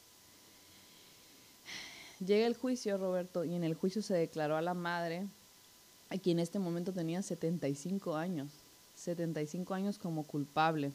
Llega 2.25 2.45
el 2.45 2.57
juicio, 2.57 2.97
Roberto, 2.97 3.45
y 3.45 3.55
en 3.55 3.63
el 3.63 3.75
juicio 3.75 4.01
se 4.01 4.13
declaró 4.13 4.57
a 4.57 4.61
la 4.61 4.73
madre, 4.73 5.27
a 6.09 6.17
quien 6.17 6.39
en 6.39 6.43
este 6.43 6.59
momento 6.59 6.91
tenía 6.91 7.21
75 7.21 8.17
años, 8.17 8.51
75 8.95 9.73
años 9.73 9.97
como 9.97 10.23
culpable, 10.23 10.91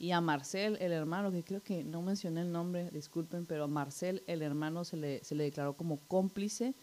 y 0.00 0.12
a 0.12 0.22
Marcel, 0.22 0.78
el 0.80 0.92
hermano, 0.92 1.30
que 1.30 1.44
creo 1.44 1.62
que 1.62 1.84
no 1.84 2.00
mencioné 2.00 2.40
el 2.40 2.50
nombre, 2.50 2.90
disculpen, 2.90 3.44
pero 3.44 3.64
a 3.64 3.68
Marcel, 3.68 4.22
el 4.26 4.40
hermano, 4.40 4.82
se 4.82 4.96
le, 4.96 5.22
se 5.22 5.34
le 5.34 5.44
declaró 5.44 5.74
como 5.74 5.98
cómplice, 6.08 6.74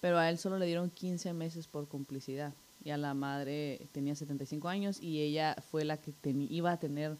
pero 0.00 0.18
a 0.18 0.30
él 0.30 0.38
solo 0.38 0.56
le 0.56 0.66
dieron 0.66 0.88
15 0.88 1.32
meses 1.32 1.66
por 1.66 1.88
complicidad. 1.88 2.54
Y 2.84 2.90
a 2.90 2.96
la 2.96 3.12
madre 3.12 3.88
tenía 3.90 4.14
75 4.14 4.68
años 4.68 5.00
y 5.02 5.20
ella 5.20 5.56
fue 5.70 5.84
la 5.84 5.96
que 5.96 6.14
iba 6.22 6.70
a 6.70 6.78
tener 6.78 7.18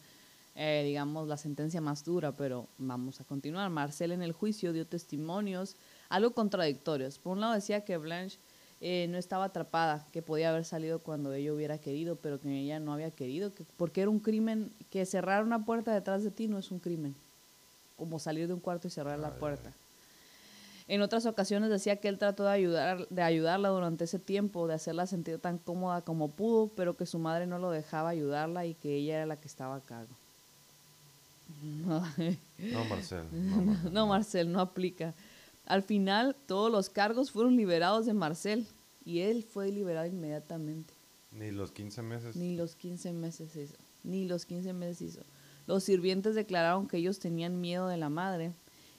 eh, 0.55 0.83
digamos, 0.85 1.27
la 1.27 1.37
sentencia 1.37 1.81
más 1.81 2.03
dura, 2.03 2.31
pero 2.35 2.67
vamos 2.77 3.19
a 3.19 3.25
continuar. 3.25 3.69
Marcel 3.69 4.13
en 4.13 4.21
el 4.21 4.31
juicio 4.31 4.71
dio 4.71 4.87
testimonios 4.87 5.75
algo 6.09 6.31
contradictorios. 6.31 7.19
Por 7.19 7.33
un 7.33 7.41
lado 7.41 7.53
decía 7.53 7.85
que 7.85 7.97
Blanche 7.97 8.39
eh, 8.83 9.05
no 9.09 9.17
estaba 9.17 9.45
atrapada, 9.45 10.07
que 10.11 10.23
podía 10.23 10.49
haber 10.49 10.65
salido 10.65 10.99
cuando 10.99 11.33
ella 11.33 11.53
hubiera 11.53 11.77
querido, 11.77 12.15
pero 12.15 12.39
que 12.39 12.49
ella 12.49 12.79
no 12.79 12.93
había 12.93 13.11
querido, 13.11 13.53
que, 13.53 13.63
porque 13.77 14.01
era 14.01 14.09
un 14.09 14.19
crimen, 14.19 14.71
que 14.89 15.05
cerrar 15.05 15.43
una 15.43 15.63
puerta 15.65 15.93
detrás 15.93 16.23
de 16.23 16.31
ti 16.31 16.47
no 16.47 16.57
es 16.57 16.71
un 16.71 16.79
crimen, 16.79 17.15
como 17.95 18.17
salir 18.17 18.47
de 18.47 18.55
un 18.55 18.59
cuarto 18.59 18.87
y 18.87 18.91
cerrar 18.91 19.19
la 19.19 19.35
puerta. 19.35 19.71
En 20.87 21.01
otras 21.01 21.27
ocasiones 21.27 21.69
decía 21.69 21.97
que 21.97 22.07
él 22.07 22.17
trató 22.17 22.43
de, 22.43 22.49
ayudar, 22.49 23.07
de 23.07 23.21
ayudarla 23.21 23.69
durante 23.69 24.05
ese 24.05 24.17
tiempo, 24.17 24.67
de 24.67 24.73
hacerla 24.73 25.05
sentir 25.05 25.37
tan 25.37 25.59
cómoda 25.59 26.01
como 26.01 26.31
pudo, 26.31 26.69
pero 26.75 26.97
que 26.97 27.05
su 27.05 27.19
madre 27.19 27.45
no 27.45 27.59
lo 27.59 27.69
dejaba 27.69 28.09
ayudarla 28.09 28.65
y 28.65 28.73
que 28.73 28.95
ella 28.95 29.17
era 29.17 29.25
la 29.27 29.35
que 29.35 29.47
estaba 29.47 29.75
a 29.75 29.81
cargo. 29.81 30.13
No, 31.61 32.03
No, 32.57 32.85
Marcel. 32.85 33.25
No, 33.31 33.61
Marcel, 33.61 33.93
no, 33.93 34.07
Marcel, 34.07 34.51
no 34.51 34.59
aplica. 34.59 35.13
Al 35.65 35.83
final, 35.83 36.35
todos 36.47 36.71
los 36.71 36.89
cargos 36.89 37.31
fueron 37.31 37.55
liberados 37.55 38.05
de 38.05 38.13
Marcel 38.13 38.65
y 39.05 39.19
él 39.19 39.43
fue 39.43 39.71
liberado 39.71 40.07
inmediatamente. 40.07 40.93
Ni 41.31 41.55
los 41.55 41.71
15 41.71 42.01
meses. 42.01 42.35
Ni 42.35 42.55
los 42.55 42.75
15 42.75 43.13
meses 43.13 43.55
hizo. 43.55 43.75
Ni 44.03 44.25
los 44.27 44.45
15 44.45 44.73
meses 44.73 45.01
hizo. 45.01 45.21
Los 45.67 45.83
sirvientes 45.83 46.35
declararon 46.35 46.87
que 46.87 46.97
ellos 46.97 47.19
tenían 47.19 47.61
miedo 47.61 47.87
de 47.87 47.97
la 47.97 48.09
madre 48.09 48.51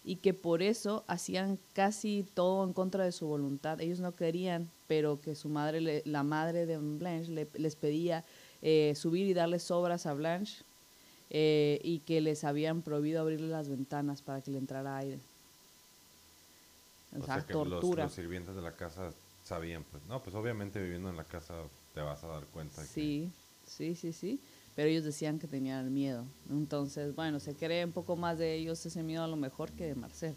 y 0.04 0.16
que 0.16 0.32
por 0.32 0.62
eso 0.62 1.04
hacían 1.06 1.58
casi 1.74 2.24
todo 2.34 2.64
en 2.64 2.72
contra 2.72 3.04
de 3.04 3.12
su 3.12 3.26
voluntad. 3.26 3.80
Ellos 3.80 4.00
no 4.00 4.14
querían, 4.16 4.70
pero 4.88 5.20
que 5.20 5.34
su 5.34 5.48
madre, 5.48 5.80
le- 5.80 6.02
la 6.06 6.22
madre 6.22 6.64
de 6.66 6.78
Blanche, 6.78 7.30
le- 7.30 7.48
les 7.54 7.76
pedía 7.76 8.24
eh, 8.62 8.94
subir 8.96 9.26
y 9.26 9.34
darle 9.34 9.58
sobras 9.58 10.06
a 10.06 10.14
Blanche 10.14 10.62
eh, 11.30 11.80
y 11.82 11.98
que 12.00 12.20
les 12.20 12.44
habían 12.44 12.82
prohibido 12.82 13.20
abrirle 13.20 13.48
las 13.48 13.68
ventanas 13.68 14.22
para 14.22 14.40
que 14.40 14.50
le 14.52 14.58
entrara 14.58 14.96
aire. 14.96 15.18
O, 17.14 17.20
O 17.22 17.24
sea, 17.24 17.34
sea 17.36 17.46
que 17.46 17.52
los, 17.54 17.68
tortura. 17.68 18.04
los 18.04 18.12
sirvientes 18.14 18.54
de 18.54 18.62
la 18.62 18.72
casa 18.72 19.12
sabían, 19.44 19.84
pues. 19.90 20.02
No, 20.08 20.22
pues 20.22 20.34
obviamente 20.34 20.82
viviendo 20.82 21.10
en 21.10 21.16
la 21.16 21.24
casa 21.24 21.54
te 21.94 22.00
vas 22.00 22.22
a 22.24 22.28
dar 22.28 22.44
cuenta. 22.46 22.80
que- 22.82 22.88
Sí, 22.88 23.30
sí, 23.66 23.94
sí, 23.94 24.12
sí. 24.12 24.40
Pero 24.74 24.88
ellos 24.88 25.04
decían 25.04 25.38
que 25.38 25.46
tenían 25.46 25.92
miedo. 25.92 26.24
Entonces, 26.48 27.14
bueno, 27.14 27.40
se 27.40 27.54
cree 27.54 27.84
un 27.84 27.92
poco 27.92 28.16
más 28.16 28.38
de 28.38 28.54
ellos 28.54 28.84
ese 28.86 29.02
miedo 29.02 29.22
a 29.22 29.28
lo 29.28 29.36
mejor 29.36 29.70
que 29.72 29.84
de 29.84 29.94
Marcel. 29.94 30.34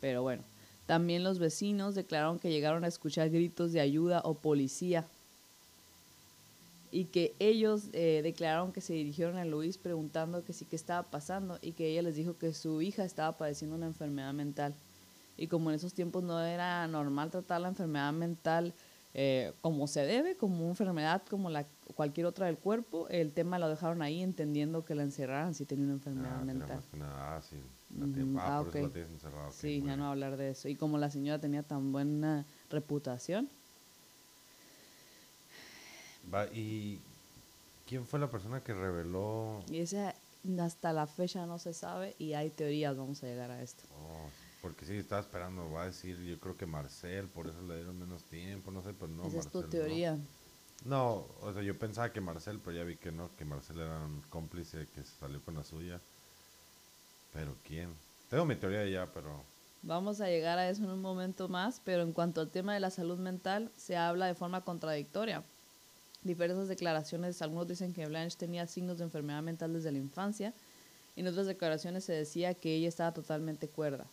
Pero 0.00 0.22
bueno, 0.22 0.42
también 0.86 1.22
los 1.22 1.38
vecinos 1.38 1.94
declararon 1.94 2.40
que 2.40 2.50
llegaron 2.50 2.82
a 2.82 2.88
escuchar 2.88 3.30
gritos 3.30 3.72
de 3.72 3.80
ayuda 3.80 4.20
o 4.24 4.34
policía. 4.34 5.06
Y 6.90 7.06
que 7.06 7.34
ellos 7.40 7.84
eh, 7.92 8.20
declararon 8.22 8.72
que 8.72 8.80
se 8.80 8.92
dirigieron 8.92 9.36
a 9.36 9.44
Luis 9.44 9.78
preguntando 9.78 10.44
que 10.44 10.52
sí 10.52 10.64
qué 10.64 10.76
estaba 10.76 11.02
pasando 11.02 11.58
y 11.60 11.72
que 11.72 11.88
ella 11.90 12.02
les 12.02 12.14
dijo 12.16 12.36
que 12.38 12.52
su 12.54 12.82
hija 12.82 13.04
estaba 13.04 13.36
padeciendo 13.36 13.76
una 13.76 13.86
enfermedad 13.86 14.32
mental. 14.32 14.74
Y 15.36 15.48
como 15.48 15.70
en 15.70 15.76
esos 15.76 15.94
tiempos 15.94 16.22
no 16.22 16.40
era 16.40 16.86
normal 16.86 17.30
tratar 17.30 17.60
la 17.60 17.68
enfermedad 17.68 18.12
mental 18.12 18.72
eh, 19.16 19.52
como 19.60 19.86
se 19.86 20.00
debe, 20.04 20.36
como 20.36 20.58
una 20.62 20.70
enfermedad 20.70 21.22
como 21.30 21.48
la, 21.48 21.64
cualquier 21.94 22.26
otra 22.26 22.46
del 22.46 22.58
cuerpo, 22.58 23.06
el 23.08 23.30
tema 23.30 23.60
lo 23.60 23.68
dejaron 23.68 24.02
ahí 24.02 24.20
entendiendo 24.22 24.84
que 24.84 24.96
la 24.96 25.04
encerraran 25.04 25.54
si 25.54 25.64
tenía 25.64 25.84
una 25.84 25.94
enfermedad 25.94 26.40
Ah, 26.40 26.44
mental. 26.44 26.80
nada, 26.98 27.36
ah, 27.36 27.40
sí. 27.42 27.56
la 27.96 28.06
ah, 28.40 28.58
ah, 28.58 28.64
por 28.64 28.68
eso 28.70 28.78
ok. 28.78 28.84
la 28.88 28.92
tienes 28.92 29.10
encerrada. 29.12 29.50
Sí, 29.52 29.82
ya 29.86 29.96
no 29.96 30.10
hablar 30.10 30.36
de 30.36 30.50
eso. 30.50 30.68
Y 30.68 30.74
como 30.74 30.98
la 30.98 31.10
señora 31.12 31.38
tenía 31.40 31.62
tan 31.62 31.92
buena 31.92 32.44
reputación, 32.70 33.48
Va, 36.32 36.46
¿y 36.46 37.00
quién 37.86 38.06
fue 38.06 38.18
la 38.18 38.28
persona 38.30 38.62
que 38.62 38.74
reveló? 38.74 39.62
y 39.70 39.78
esa 39.78 40.14
hasta 40.60 40.92
la 40.92 41.06
fecha 41.06 41.46
no 41.46 41.58
se 41.58 41.72
sabe 41.72 42.14
y 42.18 42.32
hay 42.34 42.50
teorías, 42.50 42.96
vamos 42.96 43.22
a 43.22 43.26
llegar 43.26 43.50
a 43.50 43.62
esto. 43.62 43.84
Oh, 43.96 44.28
porque 44.64 44.86
sí, 44.86 44.96
estaba 44.96 45.20
esperando, 45.20 45.70
va 45.70 45.82
a 45.82 45.86
decir, 45.88 46.18
yo 46.22 46.40
creo 46.40 46.56
que 46.56 46.64
Marcel, 46.64 47.28
por 47.28 47.48
eso 47.48 47.60
le 47.60 47.76
dieron 47.76 47.98
menos 47.98 48.24
tiempo, 48.24 48.70
no 48.70 48.82
sé, 48.82 48.94
pero 48.94 49.08
no. 49.08 49.26
Esa 49.26 49.40
es 49.40 49.50
tu 49.50 49.60
Marcel 49.60 49.78
no. 49.78 49.84
teoría. 49.84 50.18
No, 50.86 51.26
o 51.42 51.52
sea, 51.52 51.62
yo 51.62 51.78
pensaba 51.78 52.10
que 52.14 52.22
Marcel, 52.22 52.58
pero 52.64 52.78
ya 52.78 52.82
vi 52.82 52.96
que 52.96 53.12
no, 53.12 53.28
que 53.36 53.44
Marcel 53.44 53.80
era 53.80 54.00
un 54.00 54.22
cómplice 54.30 54.86
que 54.94 55.04
se 55.04 55.18
salió 55.20 55.42
con 55.44 55.54
la 55.56 55.64
suya. 55.64 56.00
Pero 57.34 57.54
¿quién? 57.62 57.90
Tengo 58.30 58.46
mi 58.46 58.56
teoría 58.56 58.86
ya, 58.86 59.12
pero 59.12 59.44
Vamos 59.82 60.22
a 60.22 60.28
llegar 60.28 60.58
a 60.58 60.70
eso 60.70 60.82
en 60.82 60.92
un 60.92 61.02
momento 61.02 61.46
más, 61.50 61.82
pero 61.84 62.02
en 62.02 62.14
cuanto 62.14 62.40
al 62.40 62.48
tema 62.48 62.72
de 62.72 62.80
la 62.80 62.88
salud 62.88 63.18
mental, 63.18 63.70
se 63.76 63.98
habla 63.98 64.24
de 64.24 64.34
forma 64.34 64.62
contradictoria. 64.62 65.44
Diversas 66.22 66.68
declaraciones, 66.68 67.42
algunos 67.42 67.68
dicen 67.68 67.92
que 67.92 68.06
Blanche 68.06 68.38
tenía 68.38 68.66
signos 68.66 68.96
de 68.96 69.04
enfermedad 69.04 69.42
mental 69.42 69.74
desde 69.74 69.92
la 69.92 69.98
infancia, 69.98 70.54
y 71.16 71.20
en 71.20 71.26
otras 71.26 71.46
declaraciones 71.46 72.04
se 72.04 72.14
decía 72.14 72.54
que 72.54 72.74
ella 72.74 72.88
estaba 72.88 73.12
totalmente 73.12 73.68
cuerda. 73.68 74.06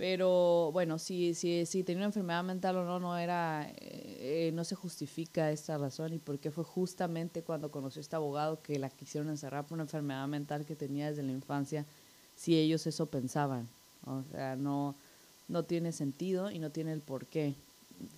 Pero 0.00 0.72
bueno, 0.72 0.98
si, 0.98 1.34
si, 1.34 1.66
si 1.66 1.82
tenía 1.82 1.98
una 1.98 2.06
enfermedad 2.06 2.42
mental 2.42 2.74
o 2.78 2.86
no, 2.86 2.98
no 2.98 3.18
era, 3.18 3.68
eh, 3.68 4.46
eh, 4.48 4.50
no 4.54 4.64
se 4.64 4.74
justifica 4.74 5.52
esta 5.52 5.76
razón 5.76 6.14
y 6.14 6.18
por 6.18 6.38
qué 6.38 6.50
fue 6.50 6.64
justamente 6.64 7.42
cuando 7.42 7.70
conoció 7.70 8.00
a 8.00 8.04
este 8.04 8.16
abogado 8.16 8.62
que 8.62 8.78
la 8.78 8.88
quisieron 8.88 9.28
encerrar 9.28 9.66
por 9.66 9.74
una 9.74 9.82
enfermedad 9.82 10.26
mental 10.26 10.64
que 10.64 10.74
tenía 10.74 11.10
desde 11.10 11.22
la 11.22 11.32
infancia, 11.32 11.84
si 12.34 12.56
ellos 12.56 12.86
eso 12.86 13.10
pensaban. 13.10 13.68
O 14.06 14.22
sea, 14.32 14.56
no, 14.56 14.94
no 15.48 15.64
tiene 15.64 15.92
sentido 15.92 16.50
y 16.50 16.58
no 16.60 16.70
tiene 16.70 16.94
el 16.94 17.02
porqué. 17.02 17.54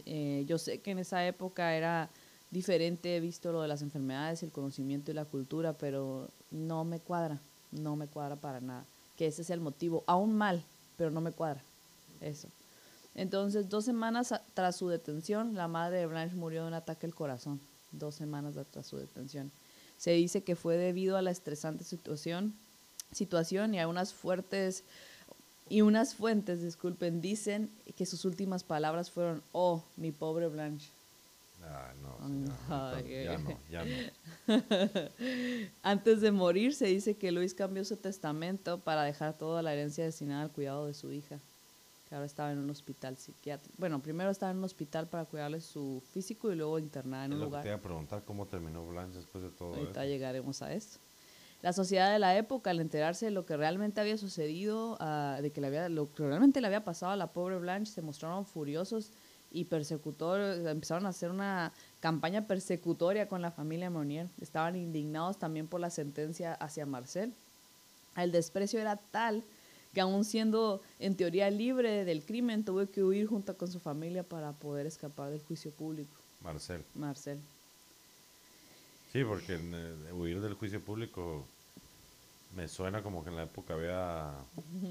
Eh, 0.07 0.45
yo 0.47 0.59
sé 0.59 0.79
que 0.79 0.93
en 0.93 1.01
esa 1.01 1.27
época 1.27 1.75
era 1.75 2.09
diferente 2.53 3.19
visto 3.19 3.51
lo 3.51 3.61
de 3.61 3.67
las 3.67 3.83
enfermedades, 3.83 4.45
el 4.45 4.53
conocimiento 4.53 5.11
y 5.11 5.15
la 5.15 5.25
cultura, 5.25 5.73
pero 5.73 6.29
no 6.53 6.85
me 6.85 7.01
cuadra, 7.01 7.41
no 7.73 7.97
me 7.97 8.07
cuadra 8.07 8.37
para 8.37 8.61
nada. 8.61 8.85
Que 9.17 9.27
ese 9.27 9.43
es 9.43 9.51
el 9.51 9.61
motivo, 9.61 10.05
aún 10.07 10.33
mal, 10.33 10.63
pero 10.97 11.11
no 11.11 11.21
me 11.21 11.33
cuadra. 11.33 11.61
Eso. 12.23 12.49
Entonces, 13.15 13.69
dos 13.69 13.85
semanas 13.85 14.35
tras 14.55 14.77
su 14.77 14.89
detención, 14.89 15.55
la 15.55 15.69
madre 15.69 15.99
de 15.99 16.07
Blanche 16.07 16.35
murió 16.35 16.63
de 16.63 16.69
un 16.69 16.75
ataque 16.75 17.07
al 17.07 17.15
corazón. 17.15 17.61
Dos 17.91 18.15
semanas 18.15 18.55
tras 18.71 18.87
su 18.87 18.97
detención. 18.97 19.53
Se 19.99 20.13
dice 20.13 20.43
que 20.43 20.57
fue 20.57 20.77
debido 20.77 21.17
a 21.17 21.23
la 21.23 21.31
estresante 21.31 21.85
situación, 21.85 22.55
situación 23.13 23.75
y 23.75 23.81
a 23.81 23.89
unas 23.89 24.15
fuertes 24.15 24.85
y 25.69 25.81
unas 25.81 26.15
fuentes, 26.15 26.63
disculpen, 26.63 27.21
dicen 27.21 27.71
que 27.97 28.05
sus 28.05 28.25
últimas 28.25 28.65
palabras 28.65 29.11
fueron, 29.11 29.43
oh, 29.53 29.83
mi 29.97 30.13
pobre 30.13 30.49
Blanche. 30.49 30.91
ah, 31.63 31.93
no, 32.03 32.55
Ay, 32.69 33.25
ya 33.25 33.39
no, 33.39 33.59
ya 33.71 33.85
no. 33.85 33.97
Antes 35.83 36.21
de 36.21 36.33
morir, 36.33 36.75
se 36.75 36.87
dice 36.87 37.17
que 37.17 37.33
Luis 37.33 37.55
cambió 37.55 37.85
su 37.85 37.97
testamento 37.97 38.81
para 38.81 39.05
dejar 39.05 39.39
toda 39.39 39.63
la 39.63 39.73
herencia 39.73 40.05
destinada 40.05 40.43
al 40.43 40.51
cuidado 40.51 40.87
de 40.87 40.95
su 40.95 41.13
hija, 41.13 41.39
que 42.13 42.17
ahora 42.17 42.27
estaba 42.27 42.53
en 42.53 42.59
un 42.59 42.69
hospital 42.69 43.17
psiquiátrico. 43.17 43.75
Bueno, 43.79 44.03
primero 44.03 44.29
estaba 44.31 44.53
en 44.53 44.59
un 44.59 44.65
hospital 44.65 45.09
para 45.09 45.25
cuidarle 45.25 45.63
su 45.63 46.03
físico 46.13 46.53
y 46.53 46.57
luego 46.57 46.79
internada 46.79 47.25
en 47.25 47.33
Es 47.33 47.37
un 47.37 47.41
lo 47.41 47.47
que 47.47 47.49
lugar. 47.49 47.63
te 47.63 47.69
iba 47.69 47.77
a 47.79 47.81
preguntar, 47.81 48.23
¿cómo 48.27 48.45
terminó 48.47 48.87
Blanche 48.87 49.17
después 49.17 49.43
de 49.43 49.49
todo 49.49 49.75
Ahorita 49.75 50.05
eso? 50.05 50.13
llegaremos 50.13 50.61
a 50.61 50.75
esto. 50.75 50.99
La 51.63 51.73
sociedad 51.73 52.13
de 52.13 52.19
la 52.19 52.37
época, 52.37 52.69
al 52.69 52.81
enterarse 52.81 53.25
de 53.25 53.31
lo 53.31 53.47
que 53.47 53.57
realmente 53.57 53.99
había 54.03 54.19
sucedido, 54.19 54.99
ah, 55.01 55.39
de 55.41 55.53
que 55.53 55.63
le 55.63 55.69
había, 55.69 55.89
lo 55.89 56.13
que 56.13 56.27
realmente 56.27 56.61
le 56.61 56.67
había 56.67 56.85
pasado 56.85 57.13
a 57.13 57.17
la 57.17 57.29
pobre 57.29 57.57
Blanche, 57.57 57.91
se 57.91 58.03
mostraron 58.03 58.45
furiosos 58.45 59.11
y 59.51 59.65
persecutores, 59.65 60.67
empezaron 60.67 61.07
a 61.07 61.09
hacer 61.09 61.31
una 61.31 61.73
campaña 62.01 62.47
persecutoria 62.47 63.27
con 63.27 63.41
la 63.41 63.53
familia 63.53 63.89
Monier. 63.89 64.29
Estaban 64.43 64.77
indignados 64.77 65.39
también 65.39 65.67
por 65.67 65.81
la 65.81 65.89
sentencia 65.89 66.53
hacia 66.57 66.85
Marcel. 66.85 67.33
El 68.17 68.33
desprecio 68.33 68.81
era 68.81 68.97
tal 68.97 69.43
que 69.93 70.01
aún 70.01 70.25
siendo 70.25 70.81
en 70.99 71.17
teoría 71.17 71.51
libre 71.51 72.05
del 72.05 72.25
crimen, 72.25 72.65
tuvo 72.65 72.87
que 72.91 73.03
huir 73.03 73.27
junto 73.27 73.57
con 73.57 73.71
su 73.71 73.79
familia 73.79 74.23
para 74.23 74.53
poder 74.53 74.87
escapar 74.87 75.31
del 75.31 75.41
juicio 75.43 75.71
público. 75.71 76.11
Marcel. 76.43 76.83
Marcel. 76.95 77.39
Sí, 79.13 79.23
porque 79.25 79.59
eh, 79.61 80.13
huir 80.13 80.41
del 80.41 80.55
juicio 80.55 80.81
público 80.81 81.45
me 82.57 82.69
suena 82.69 83.03
como 83.03 83.23
que 83.23 83.31
en 83.31 83.37
la 83.37 83.43
época 83.45 83.75
había 83.75 84.33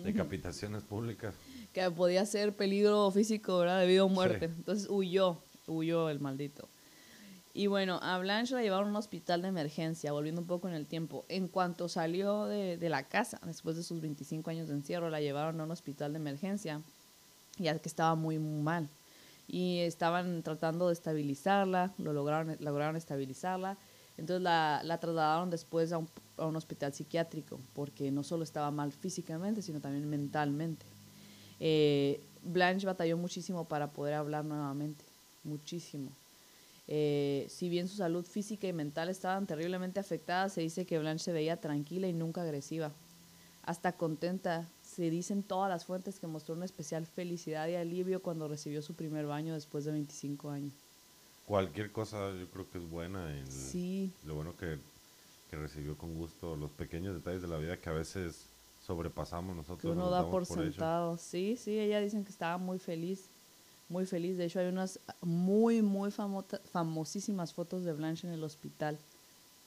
decapitaciones 0.04 0.84
públicas. 0.84 1.34
que 1.74 1.90
podía 1.92 2.26
ser 2.26 2.56
peligro 2.56 3.10
físico, 3.12 3.60
¿verdad? 3.60 3.80
De 3.82 3.88
vida 3.88 4.04
o 4.04 4.10
muerte. 4.10 4.48
Sí. 4.48 4.54
Entonces 4.58 4.88
huyó, 4.90 5.38
huyó 5.68 6.10
el 6.10 6.20
maldito. 6.20 6.68
Y 7.54 7.68
bueno, 7.68 8.00
a 8.02 8.18
Blanche 8.18 8.56
la 8.56 8.62
llevaron 8.62 8.88
a 8.88 8.92
un 8.92 8.96
hospital 8.96 9.42
de 9.42 9.50
emergencia, 9.50 10.14
volviendo 10.14 10.42
un 10.42 10.48
poco 10.48 10.70
en 10.70 10.74
el 10.74 10.86
tiempo. 10.86 11.26
En 11.28 11.48
cuanto 11.48 11.90
salió 11.90 12.46
de, 12.46 12.78
la 12.90 13.04
casa, 13.04 13.42
después 13.46 13.76
de 13.76 13.84
sus 13.84 14.00
25 14.00 14.50
años 14.50 14.70
de 14.70 14.76
encierro, 14.76 15.10
la 15.10 15.20
llevaron 15.20 15.60
a 15.60 15.66
un 15.66 15.72
hospital 15.72 16.14
de 16.14 16.20
emergencia, 16.20 16.82
ya 17.58 17.78
que 17.78 17.90
estaba 17.90 18.16
muy, 18.16 18.40
muy 18.40 18.62
mal. 18.62 18.88
Y 19.50 19.80
estaban 19.80 20.44
tratando 20.44 20.88
de 20.88 20.94
estabilizarla, 20.94 21.92
lo 21.98 22.14
lograron, 22.14 22.56
lograron 22.62 22.96
estabilizarla. 22.96 23.78
Entonces 24.18 24.42
la, 24.42 24.82
la 24.86 25.00
trasladaron 25.00 25.50
después 25.50 25.92
a 25.92 25.98
un, 25.98 26.08
a 26.38 26.46
un 26.46 26.56
hospital 26.56 26.94
psiquiátrico, 26.94 27.60
porque 27.74 28.12
no 28.12 28.24
solo 28.24 28.44
estaba 28.44 28.72
mal 28.72 28.94
físicamente, 28.94 29.62
sino 29.62 29.82
también 29.82 30.10
mentalmente. 30.10 30.86
Eh, 31.60 32.22
Blanche 32.44 32.88
batalló 32.88 33.18
muchísimo 33.18 33.66
para 33.66 33.92
poder 33.92 34.14
hablar 34.14 34.46
nuevamente, 34.46 35.04
muchísimo. 35.44 36.12
Eh, 36.94 37.46
si 37.48 37.70
bien 37.70 37.88
su 37.88 37.96
salud 37.96 38.26
física 38.26 38.68
y 38.68 38.74
mental 38.74 39.08
estaban 39.08 39.48
terriblemente 39.48 40.02
afectadas, 40.02 40.52
se 40.52 40.60
dice 40.60 40.86
que 40.86 41.00
Blanche 41.00 41.24
se 41.24 41.32
veía 41.32 41.56
tranquila 41.56 42.08
y 42.10 42.12
nunca 42.14 42.42
agresiva. 42.42 42.92
Hasta 43.64 43.94
contenta, 43.94 44.68
se 44.82 45.10
dicen 45.10 45.42
todas 45.42 45.70
las 45.70 45.86
fuentes 45.86 46.20
que 46.20 46.28
mostró 46.28 46.54
una 46.54 46.66
especial 46.66 47.06
felicidad 47.06 47.70
y 47.70 47.76
alivio 47.76 48.22
cuando 48.22 48.50
recibió 48.50 48.82
su 48.82 48.94
primer 48.94 49.26
baño 49.26 49.54
después 49.54 49.86
de 49.86 49.94
25 49.94 50.50
años. 50.50 50.74
Cualquier 51.46 51.94
cosa 51.94 52.34
yo 52.38 52.50
creo 52.50 52.70
que 52.70 52.78
es 52.80 52.90
buena. 52.90 53.32
el- 53.32 53.48
Sí, 53.50 54.12
Lo 54.26 54.36
bueno 54.36 54.58
que, 54.58 54.78
que 55.50 55.56
recibió 55.56 55.98
con 55.98 56.14
gusto 56.16 56.58
los 56.58 56.72
pequeños 56.72 57.16
detalles 57.16 57.42
de 57.42 57.48
la 57.48 57.58
vida 57.58 57.78
que 57.78 57.88
a 57.88 57.94
veces 57.94 58.48
sobrepasamos 58.86 59.56
nosotros. 59.56 59.80
que 59.80 59.88
uno 59.88 60.10
nos 60.10 60.12
da 60.12 60.30
por, 60.30 60.44
hecho. 60.44 60.56
sentado. 60.56 61.18
Sí, 61.18 61.56
sí, 61.56 61.80
ella 61.80 62.02
dicen 62.02 62.26
que 62.26 62.32
estaba 62.32 62.58
muy 62.58 62.80
feliz, 62.80 63.30
muy 63.92 64.06
feliz. 64.06 64.38
De 64.38 64.46
hecho, 64.46 64.60
hay 64.60 64.68
unas 64.68 65.00
muy, 65.22 65.82
muy 65.82 66.10
famosísimas 66.12 67.54
fotos 67.54 67.84
de 67.84 67.94
Blanche 67.94 68.28
en 68.28 68.34
el 68.34 68.44
hospital, 68.44 68.98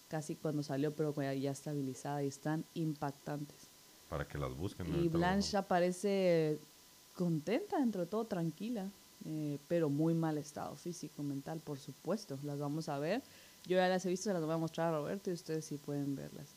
casi 0.08 0.34
cuando 0.34 0.62
salió, 0.62 0.94
pero 0.94 1.14
ya 1.34 1.50
estabilizada 1.50 2.24
y 2.24 2.28
están 2.28 2.64
impactantes. 2.74 3.68
Para 4.08 4.26
que 4.26 4.38
las 4.38 4.56
busquen. 4.56 4.86
Y 5.02 5.08
Blanche 5.08 5.56
aparece 5.56 6.58
contenta, 7.14 7.78
dentro 7.78 8.00
de 8.00 8.06
todo, 8.06 8.24
tranquila, 8.24 8.90
eh, 9.26 9.58
pero 9.68 9.88
muy 9.88 10.14
mal 10.14 10.38
estado 10.38 10.74
físico, 10.76 11.22
mental, 11.22 11.60
por 11.60 11.78
supuesto. 11.78 12.38
Las 12.42 12.58
vamos 12.58 12.88
a 12.88 12.98
ver. 12.98 13.22
Yo 13.66 13.76
ya 13.76 13.88
las 13.88 14.04
he 14.04 14.08
visto, 14.08 14.24
se 14.24 14.32
las 14.32 14.42
voy 14.42 14.54
a 14.54 14.58
mostrar 14.58 14.92
a 14.92 14.98
Roberto 14.98 15.30
y 15.30 15.34
ustedes 15.34 15.64
sí 15.64 15.76
pueden 15.76 16.16
verlas. 16.16 16.48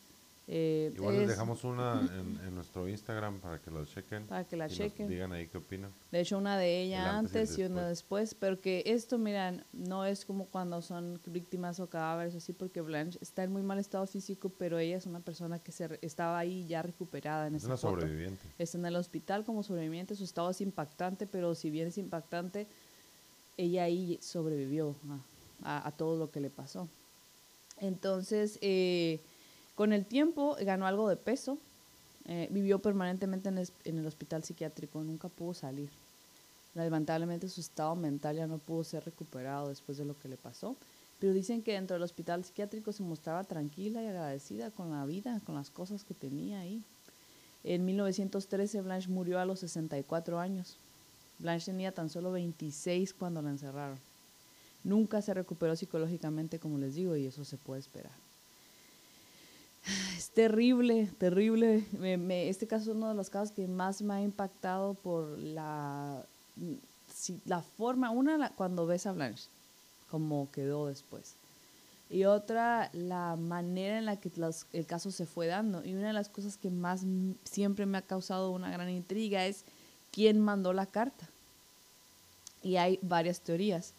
Eh, 0.49 0.93
Igual 0.95 1.15
les 1.15 1.23
es- 1.23 1.29
dejamos 1.31 1.65
una 1.65 1.99
en, 2.13 2.39
en 2.47 2.55
nuestro 2.55 2.87
Instagram 2.87 3.41
para 3.41 3.59
que 3.59 3.69
las 3.69 3.89
chequen. 3.89 4.27
Para 4.27 4.45
que 4.45 4.55
la 4.55 4.67
y 4.67 4.69
nos 4.69 4.77
chequen. 4.77 5.09
digan 5.09 5.33
ahí 5.33 5.47
qué 5.47 5.57
opinan. 5.57 5.91
De 6.09 6.21
hecho, 6.21 6.37
una 6.37 6.57
de 6.57 6.83
ella 6.83 7.01
El 7.09 7.15
antes 7.17 7.57
y 7.57 7.63
una 7.63 7.85
después, 7.89 8.33
pero 8.33 8.61
que 8.61 8.81
esto, 8.85 9.17
miran, 9.17 9.65
no 9.73 10.05
es 10.05 10.23
como 10.23 10.45
cuando 10.45 10.81
son 10.81 11.19
víctimas 11.25 11.81
o 11.81 11.89
cadáveres 11.89 12.33
así, 12.33 12.53
porque 12.53 12.79
Blanche 12.79 13.19
está 13.21 13.43
en 13.43 13.51
muy 13.51 13.61
mal 13.61 13.77
estado 13.77 14.07
físico, 14.07 14.47
pero 14.57 14.79
ella 14.79 14.95
es 14.95 15.05
una 15.05 15.19
persona 15.19 15.59
que 15.59 15.73
se 15.73 15.89
re- 15.89 15.99
estaba 16.01 16.39
ahí 16.39 16.65
ya 16.65 16.81
recuperada 16.81 17.47
en 17.47 17.55
Es 17.55 17.63
esa 17.63 17.71
una 17.73 17.77
foto. 17.77 17.99
sobreviviente. 17.99 18.41
Está 18.57 18.77
en 18.77 18.85
el 18.85 18.95
hospital 18.95 19.43
como 19.43 19.63
sobreviviente, 19.63 20.15
su 20.15 20.23
estado 20.23 20.49
es 20.51 20.61
impactante, 20.61 21.27
pero 21.27 21.55
si 21.55 21.69
bien 21.71 21.89
es 21.89 21.97
impactante, 21.97 22.67
ella 23.57 23.83
ahí 23.83 24.17
sobrevivió 24.21 24.95
a, 25.63 25.79
a- 25.79 25.87
a 25.89 25.91
todo 25.91 26.17
lo 26.17 26.31
que 26.31 26.39
le 26.39 26.49
pasó. 26.49 26.87
Entonces, 27.79 28.57
eh, 28.61 29.19
con 29.77 29.93
el 29.93 30.05
tiempo 30.07 30.57
ganó 30.59 30.87
algo 30.87 31.07
de 31.07 31.17
peso, 31.17 31.59
eh, 32.25 32.47
vivió 32.51 32.79
permanentemente 32.79 33.49
en, 33.49 33.59
es- 33.59 33.73
en 33.85 33.99
el 33.99 34.07
hospital 34.07 34.43
psiquiátrico, 34.43 35.03
nunca 35.03 35.29
pudo 35.29 35.53
salir. 35.53 35.91
Lamentablemente 36.73 37.47
su 37.47 37.61
estado 37.61 37.95
mental 37.95 38.35
ya 38.37 38.47
no 38.47 38.57
pudo 38.57 38.83
ser 38.83 39.05
recuperado 39.05 39.69
después 39.69 39.99
de 39.99 40.05
lo 40.05 40.17
que 40.19 40.29
le 40.29 40.35
pasó, 40.35 40.75
pero 41.19 41.31
dicen 41.31 41.61
que 41.61 41.73
dentro 41.73 41.93
del 41.93 42.01
hospital 42.01 42.43
psiquiátrico 42.43 42.91
se 42.91 43.03
mostraba 43.03 43.43
tranquila 43.43 44.01
y 44.01 44.07
agradecida 44.07 44.71
con 44.71 44.89
la 44.91 45.05
vida, 45.05 45.41
con 45.45 45.53
las 45.53 45.69
cosas 45.69 46.03
que 46.03 46.15
tenía 46.15 46.59
ahí. 46.59 46.81
En 47.63 47.85
1913 47.85 48.81
Blanche 48.81 49.09
murió 49.09 49.39
a 49.39 49.45
los 49.45 49.59
64 49.59 50.39
años. 50.39 50.77
Blanche 51.37 51.67
tenía 51.71 51.91
tan 51.91 52.09
solo 52.09 52.31
26 52.31 53.13
cuando 53.13 53.43
la 53.43 53.51
encerraron. 53.51 53.99
Nunca 54.83 55.21
se 55.21 55.35
recuperó 55.35 55.75
psicológicamente, 55.75 56.57
como 56.57 56.79
les 56.79 56.95
digo, 56.95 57.15
y 57.15 57.27
eso 57.27 57.45
se 57.45 57.57
puede 57.57 57.79
esperar. 57.81 58.11
Es 60.17 60.29
terrible, 60.29 61.09
terrible. 61.17 61.83
Este 62.49 62.67
caso 62.67 62.91
es 62.91 62.97
uno 62.97 63.09
de 63.09 63.15
los 63.15 63.29
casos 63.29 63.51
que 63.51 63.67
más 63.67 64.01
me 64.01 64.13
ha 64.15 64.21
impactado 64.21 64.93
por 64.95 65.37
la, 65.39 66.23
forma, 67.77 68.11
una, 68.11 68.49
cuando 68.49 68.85
ves 68.85 69.05
a 69.07 69.13
Blanche, 69.13 69.45
como 70.09 70.49
quedó 70.51 70.87
después. 70.87 71.35
Y 72.09 72.23
otra, 72.23 72.89
la 72.93 73.35
manera 73.35 73.97
en 73.97 74.05
la 74.05 74.15
que 74.15 74.31
el 74.73 74.85
caso 74.85 75.11
se 75.11 75.25
fue 75.25 75.47
dando. 75.47 75.83
Y 75.83 75.93
una 75.93 76.07
de 76.07 76.13
las 76.13 76.29
cosas 76.29 76.57
que 76.57 76.69
más 76.69 77.01
siempre 77.43 77.85
me 77.85 77.97
ha 77.97 78.01
causado 78.01 78.51
una 78.51 78.71
gran 78.71 78.89
intriga 78.89 79.45
es 79.45 79.63
quién 80.11 80.39
mandó 80.39 80.71
la 80.71 80.85
carta. 80.85 81.27
Y 82.63 82.77
hay 82.77 82.97
varias 83.01 83.41
teorías. 83.41 83.93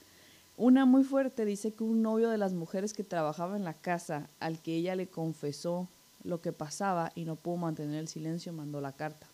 Una 0.59 0.87
muy 0.87 1.05
fuerte 1.05 1.45
dice 1.45 1.73
que 1.73 1.85
un 1.85 2.03
novio 2.03 2.31
de 2.31 2.37
las 2.37 2.53
mujeres 2.53 2.93
que 2.93 3.05
trabajaba 3.05 3.57
en 3.57 3.63
la 3.63 3.75
casa, 3.75 4.29
al 4.41 4.61
que 4.61 4.75
ella 4.75 4.97
le 4.97 5.07
confesó 5.07 5.89
lo 6.25 6.41
que 6.41 6.53
pasaba 6.53 7.13
y 7.15 7.27
no 7.27 7.37
pudo 7.37 7.59
mantener 7.59 8.01
el 8.01 8.09
silencio, 8.09 8.53
mandó 8.53 8.81
la 8.81 8.91
carta. 8.91 9.29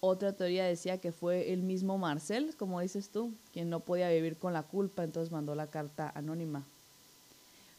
Otra 0.00 0.32
teoría 0.32 0.64
decía 0.64 0.98
que 0.98 1.12
fue 1.12 1.52
el 1.52 1.62
mismo 1.62 1.98
Marcel, 1.98 2.56
como 2.56 2.80
dices 2.80 3.10
tú, 3.10 3.32
quien 3.52 3.70
no 3.70 3.78
podía 3.78 4.10
vivir 4.10 4.36
con 4.36 4.52
la 4.52 4.64
culpa, 4.64 5.04
entonces 5.04 5.30
mandó 5.30 5.54
la 5.54 5.68
carta 5.68 6.10
anónima. 6.12 6.64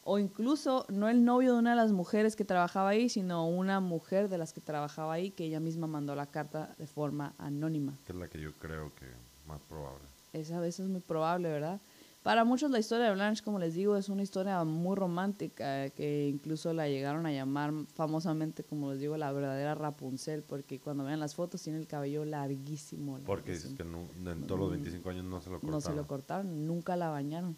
O 0.04 0.18
incluso 0.18 0.86
no 0.88 1.10
el 1.10 1.26
novio 1.26 1.52
de 1.52 1.58
una 1.58 1.70
de 1.70 1.76
las 1.76 1.92
mujeres 1.92 2.36
que 2.36 2.46
trabajaba 2.46 2.88
ahí, 2.88 3.10
sino 3.10 3.46
una 3.46 3.80
mujer 3.80 4.30
de 4.30 4.38
las 4.38 4.54
que 4.54 4.62
trabajaba 4.62 5.12
ahí, 5.12 5.30
que 5.30 5.44
ella 5.44 5.60
misma 5.60 5.86
mandó 5.86 6.14
la 6.14 6.24
carta 6.24 6.74
de 6.78 6.86
forma 6.86 7.34
anónima. 7.36 7.98
Que 8.06 8.12
es 8.12 8.18
la 8.18 8.28
que 8.28 8.40
yo 8.40 8.54
creo 8.54 8.94
que 8.94 9.04
más 9.46 9.60
probable. 9.68 10.08
Esa 10.32 10.58
veces 10.58 10.86
es 10.86 10.90
muy 10.90 11.00
probable, 11.00 11.50
¿verdad? 11.50 11.80
Para 12.22 12.44
muchos 12.44 12.70
la 12.70 12.78
historia 12.78 13.06
de 13.06 13.14
Blanche, 13.14 13.42
como 13.42 13.58
les 13.58 13.72
digo, 13.74 13.96
es 13.96 14.10
una 14.10 14.22
historia 14.22 14.62
muy 14.64 14.94
romántica, 14.94 15.88
que 15.88 16.28
incluso 16.28 16.74
la 16.74 16.86
llegaron 16.86 17.24
a 17.24 17.32
llamar 17.32 17.72
famosamente, 17.94 18.62
como 18.62 18.90
les 18.90 19.00
digo, 19.00 19.16
la 19.16 19.32
verdadera 19.32 19.74
Rapunzel, 19.74 20.42
porque 20.42 20.78
cuando 20.78 21.04
vean 21.04 21.18
las 21.18 21.34
fotos 21.34 21.62
tiene 21.62 21.78
el 21.78 21.86
cabello 21.86 22.26
larguísimo. 22.26 23.18
Porque 23.24 23.52
dices 23.52 23.72
que 23.74 23.84
no- 23.84 24.04
en 24.30 24.42
todos 24.46 24.60
los 24.60 24.70
25 24.70 25.08
años 25.08 25.24
no 25.24 25.40
se 25.40 25.48
lo 25.48 25.60
cortaron. 25.60 25.72
No 25.72 25.80
se 25.80 25.94
lo 25.94 26.06
cortaron, 26.06 26.66
nunca 26.66 26.94
la 26.94 27.08
bañaron. 27.08 27.56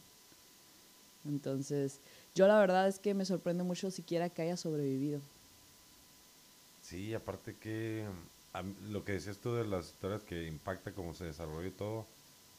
Entonces, 1.27 1.98
yo 2.37 2.46
la 2.46 2.59
verdad 2.61 2.87
es 2.87 3.01
que 3.01 3.14
me 3.14 3.25
sorprende 3.25 3.64
mucho 3.64 3.90
siquiera 3.90 4.29
que 4.29 4.42
haya 4.42 4.57
sobrevivido. 4.57 5.20
Sí, 6.83 7.14
aparte 7.14 7.57
que 7.57 8.07
a 8.53 8.62
lo 8.90 9.05
que 9.05 9.12
decías 9.12 9.38
tú 9.38 9.55
de 9.55 9.66
las 9.66 9.87
historias 9.87 10.22
que 10.22 10.46
impacta 10.46 10.92
cómo 10.92 11.14
se 11.14 11.25
desarrolló 11.25 11.72
todo, 11.72 12.07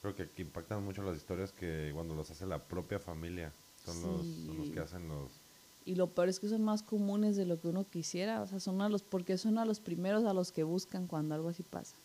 creo 0.03 0.15
que, 0.15 0.41
impactan 0.41 0.83
mucho 0.83 1.01
las 1.01 1.15
historias 1.15 1.53
que 1.53 1.91
cuando 1.93 2.13
los 2.13 2.29
hace 2.29 2.45
la 2.45 2.59
propia 2.59 2.99
familia. 2.99 3.53
Son, 3.85 4.01
los, 4.01 4.25
son 4.45 4.57
los 4.57 4.69
que 4.69 4.79
hacen 4.79 5.07
los... 5.09 5.29
Y 5.85 5.95
lo 5.95 6.07
peor 6.07 6.29
es 6.29 6.39
que 6.39 6.47
son 6.47 6.63
más 6.63 6.83
comunes 6.83 7.35
de 7.35 7.45
lo 7.45 7.59
que 7.59 7.67
uno 7.67 7.85
quisiera, 7.89 8.41
o 8.41 8.47
sea, 8.47 8.61
son 8.61 8.81
a 8.81 8.87
los, 8.87 9.01
porque 9.01 9.37
son 9.37 9.57
a 9.57 9.65
los 9.65 9.81
primeros 9.81 10.23
a 10.23 10.33
los 10.33 10.53
que 10.53 10.63
buscan 10.63 11.07
cuando 11.07 11.35
algo 11.35 11.49
así 11.49 11.63
pasa. 11.63 11.95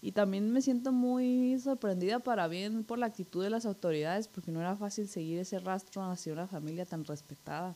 Y 0.00 0.12
también 0.12 0.50
me 0.50 0.62
siento 0.62 0.92
muy 0.92 1.58
sorprendida 1.58 2.20
para 2.20 2.48
bien 2.48 2.84
por 2.84 2.98
la 2.98 3.06
actitud 3.06 3.42
de 3.42 3.50
las 3.50 3.66
autoridades, 3.66 4.28
porque 4.28 4.52
no 4.52 4.60
era 4.60 4.76
fácil 4.76 5.08
seguir 5.08 5.38
ese 5.38 5.58
rastro 5.58 6.02
hacia 6.02 6.32
una 6.32 6.46
familia 6.46 6.86
tan 6.86 7.04
respetada. 7.04 7.74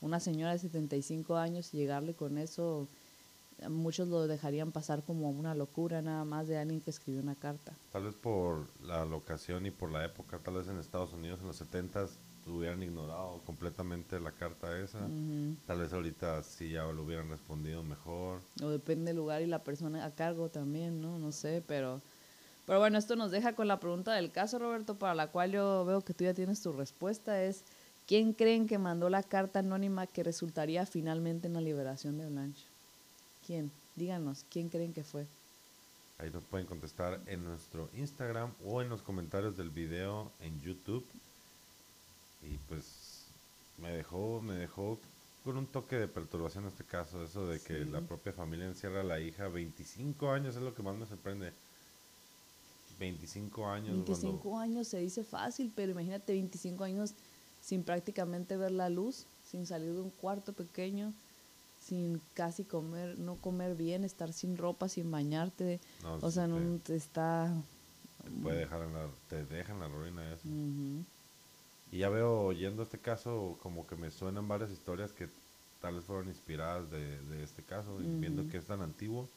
Una 0.00 0.20
señora 0.20 0.52
de 0.52 0.60
75 0.60 1.36
años 1.36 1.74
y 1.74 1.78
llegarle 1.78 2.14
con 2.14 2.38
eso, 2.38 2.88
muchos 3.68 4.08
lo 4.08 4.26
dejarían 4.26 4.72
pasar 4.72 5.02
como 5.02 5.30
una 5.30 5.54
locura 5.54 6.02
nada 6.02 6.24
más 6.24 6.46
de 6.48 6.58
alguien 6.58 6.80
que 6.80 6.90
escribió 6.90 7.20
una 7.20 7.34
carta. 7.34 7.72
Tal 7.92 8.04
vez 8.04 8.14
por 8.14 8.66
la 8.82 9.04
locación 9.04 9.66
y 9.66 9.70
por 9.70 9.90
la 9.90 10.04
época, 10.04 10.38
tal 10.38 10.54
vez 10.54 10.68
en 10.68 10.78
Estados 10.78 11.12
Unidos 11.12 11.40
en 11.40 11.48
los 11.48 11.60
70s 11.60 12.10
hubieran 12.46 12.82
ignorado 12.82 13.40
completamente 13.44 14.20
la 14.20 14.32
carta 14.32 14.78
esa. 14.78 15.00
Tal 15.66 15.78
vez 15.78 15.92
ahorita 15.92 16.42
sí 16.42 16.70
ya 16.70 16.84
lo 16.84 17.02
hubieran 17.02 17.28
respondido 17.28 17.82
mejor. 17.82 18.40
O 18.62 18.68
depende 18.68 19.06
del 19.06 19.16
lugar 19.16 19.42
y 19.42 19.46
la 19.46 19.62
persona 19.64 20.04
a 20.04 20.14
cargo 20.14 20.48
también, 20.48 21.00
¿no? 21.00 21.18
No 21.18 21.32
sé, 21.32 21.62
pero... 21.66 22.00
Pero 22.66 22.80
bueno, 22.80 22.98
esto 22.98 23.16
nos 23.16 23.30
deja 23.30 23.54
con 23.54 23.66
la 23.66 23.80
pregunta 23.80 24.12
del 24.12 24.30
caso, 24.30 24.58
Roberto, 24.58 24.98
para 24.98 25.14
la 25.14 25.28
cual 25.28 25.52
yo 25.52 25.86
veo 25.86 26.02
que 26.02 26.12
tú 26.12 26.24
ya 26.24 26.34
tienes 26.34 26.60
tu 26.60 26.72
respuesta. 26.72 27.42
Es, 27.42 27.64
¿quién 28.06 28.34
creen 28.34 28.66
que 28.66 28.76
mandó 28.76 29.08
la 29.08 29.22
carta 29.22 29.60
anónima 29.60 30.06
que 30.06 30.22
resultaría 30.22 30.84
finalmente 30.84 31.46
en 31.46 31.54
la 31.54 31.62
liberación 31.62 32.18
de 32.18 32.26
Blanche? 32.26 32.67
¿Quién? 33.48 33.70
Díganos, 33.96 34.44
¿quién 34.50 34.68
creen 34.68 34.92
que 34.92 35.02
fue? 35.04 35.26
Ahí 36.18 36.28
nos 36.30 36.44
pueden 36.44 36.66
contestar 36.66 37.18
en 37.26 37.44
nuestro 37.44 37.88
Instagram 37.96 38.52
o 38.66 38.82
en 38.82 38.90
los 38.90 39.00
comentarios 39.00 39.56
del 39.56 39.70
video 39.70 40.30
en 40.40 40.60
YouTube. 40.60 41.02
Y 42.42 42.58
pues 42.68 43.24
me 43.78 43.90
dejó, 43.90 44.42
me 44.42 44.52
dejó 44.52 44.98
con 45.44 45.56
un 45.56 45.66
toque 45.66 45.96
de 45.96 46.08
perturbación 46.08 46.66
este 46.66 46.84
caso, 46.84 47.24
eso 47.24 47.46
de 47.46 47.58
que 47.58 47.84
Sí. 47.84 47.90
la 47.90 48.02
propia 48.02 48.34
familia 48.34 48.66
encierra 48.66 49.00
a 49.00 49.04
la 49.04 49.18
hija 49.18 49.48
25 49.48 50.30
años, 50.30 50.54
es 50.54 50.60
lo 50.62 50.74
que 50.74 50.82
más 50.82 50.96
me 50.96 51.06
sorprende. 51.06 51.50
25 52.98 53.66
años. 53.66 53.94
cuando- 53.94 54.04
25 54.12 54.58
años 54.58 54.88
se 54.88 54.98
dice 54.98 55.24
fácil, 55.24 55.72
pero 55.74 55.92
imagínate 55.92 56.32
25 56.34 56.84
años 56.84 57.14
sin 57.62 57.82
prácticamente 57.82 58.58
ver 58.58 58.72
la 58.72 58.90
luz, 58.90 59.24
sin 59.50 59.64
salir 59.66 59.94
de 59.94 60.00
un 60.02 60.10
cuarto 60.10 60.52
pequeño, 60.52 61.14
sin 61.88 62.20
casi 62.34 62.64
comer, 62.64 63.18
no 63.18 63.36
comer 63.36 63.74
bien, 63.74 64.04
estar 64.04 64.32
sin 64.32 64.56
ropa, 64.56 64.88
sin 64.88 65.10
bañarte. 65.10 65.80
No, 66.02 66.16
o 66.16 66.30
sea, 66.30 66.46
no 66.46 66.78
te- 66.80 66.96
está... 66.96 67.52
te 68.24 68.30
puede 68.42 68.58
dejar 68.58 68.82
en 68.82 68.92
la, 68.92 69.08
te 69.28 69.44
deja 69.46 69.72
en 69.72 69.80
la 69.80 69.88
ruina 69.88 70.32
eso. 70.32 70.48
Y 71.90 71.98
ya 71.98 72.10
veo, 72.10 72.40
oyendo 72.42 72.82
este 72.82 72.98
caso, 72.98 73.56
como 73.62 73.86
que 73.86 73.96
me 73.96 74.10
suenan 74.10 74.46
varias 74.46 74.70
historias 74.70 75.12
que 75.12 75.28
tal 75.80 75.94
vez 75.94 76.04
fueron 76.04 76.28
inspiradas 76.28 76.90
de, 76.90 77.20
de 77.22 77.42
este 77.42 77.62
caso. 77.62 78.00
Y 78.02 78.06
viendo 78.20 78.46
que 78.50 78.58
es 78.58 78.66
tan 78.66 78.82
antiguo, 78.82 79.28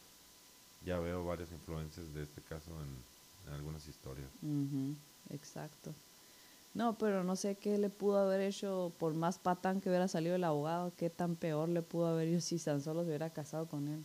ya 0.85 0.99
veo 0.99 1.23
varias 1.23 1.51
influencias 1.51 2.13
de 2.13 2.23
este 2.23 2.41
caso 2.41 2.71
en, 2.81 2.89
en 3.47 3.53
algunas 3.53 3.87
historias. 3.87 4.29
Exacto. 5.29 5.93
No, 6.73 6.97
pero 6.97 7.23
no 7.23 7.35
sé 7.35 7.55
qué 7.55 7.77
le 7.77 7.89
pudo 7.89 8.17
haber 8.19 8.41
hecho, 8.41 8.93
por 8.97 9.13
más 9.13 9.39
patán 9.39 9.81
que 9.81 9.89
hubiera 9.89 10.07
salido 10.07 10.35
el 10.35 10.43
abogado, 10.43 10.93
qué 10.95 11.09
tan 11.09 11.35
peor 11.35 11.67
le 11.67 11.81
pudo 11.81 12.07
haber 12.07 12.29
ido 12.29 12.39
si 12.39 12.57
tan 12.59 12.81
solo 12.81 13.01
se 13.01 13.09
hubiera 13.09 13.29
casado 13.29 13.67
con 13.67 13.89
él. 13.89 14.03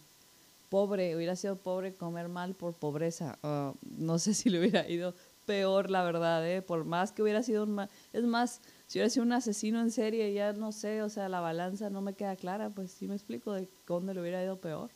Pobre, 0.68 1.14
hubiera 1.14 1.36
sido 1.36 1.56
pobre 1.56 1.94
comer 1.94 2.28
mal 2.28 2.54
por 2.54 2.74
pobreza. 2.74 3.38
Ah, 3.44 3.72
no 3.98 4.18
sé 4.18 4.34
si 4.34 4.50
le 4.50 4.58
hubiera 4.58 4.88
ido 4.88 5.14
peor, 5.46 5.90
la 5.90 6.02
verdad, 6.02 6.44
¿eh? 6.46 6.60
Por 6.60 6.84
más 6.84 7.12
que 7.12 7.22
hubiera 7.22 7.42
sido 7.44 7.62
un 7.62 7.88
Es 8.12 8.24
más, 8.24 8.60
si 8.88 8.98
hubiera 8.98 9.10
sido 9.10 9.24
un 9.24 9.32
asesino 9.32 9.80
en 9.80 9.92
serie, 9.92 10.32
ya 10.32 10.52
no 10.52 10.72
sé, 10.72 11.02
o 11.02 11.08
sea, 11.08 11.28
la 11.28 11.40
balanza 11.40 11.88
no 11.88 12.02
me 12.02 12.14
queda 12.14 12.34
clara, 12.34 12.70
pues 12.70 12.90
sí 12.90 13.06
me 13.06 13.14
explico 13.14 13.52
de 13.52 13.68
dónde 13.86 14.12
le 14.12 14.20
hubiera 14.20 14.42
ido 14.42 14.60
peor. 14.60 14.90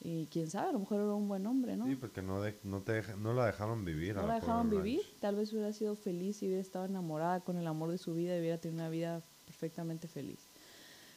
Y 0.00 0.26
quién 0.26 0.48
sabe, 0.48 0.68
a 0.68 0.72
lo 0.72 0.78
mejor 0.78 1.00
era 1.00 1.12
un 1.14 1.26
buen 1.26 1.44
hombre, 1.46 1.76
¿no? 1.76 1.86
Sí, 1.86 1.96
porque 1.96 2.22
no, 2.22 2.40
de- 2.40 2.56
no, 2.62 2.82
te 2.82 3.02
no 3.16 3.32
la 3.34 3.46
dejaron 3.46 3.84
vivir. 3.84 4.16
a 4.16 4.22
no 4.22 4.28
la 4.28 4.34
dejaron 4.34 4.70
vivir. 4.70 5.00
Tal 5.20 5.34
vez 5.34 5.52
hubiera 5.52 5.72
sido 5.72 5.96
feliz 5.96 6.40
y 6.42 6.46
hubiera 6.46 6.62
estado 6.62 6.84
enamorada 6.84 7.40
con 7.40 7.56
el 7.58 7.66
amor 7.66 7.90
de 7.90 7.98
su 7.98 8.14
vida 8.14 8.36
y 8.36 8.40
hubiera 8.40 8.58
tenido 8.58 8.80
una 8.82 8.90
vida 8.90 9.22
perfectamente 9.46 10.06
feliz. 10.06 10.38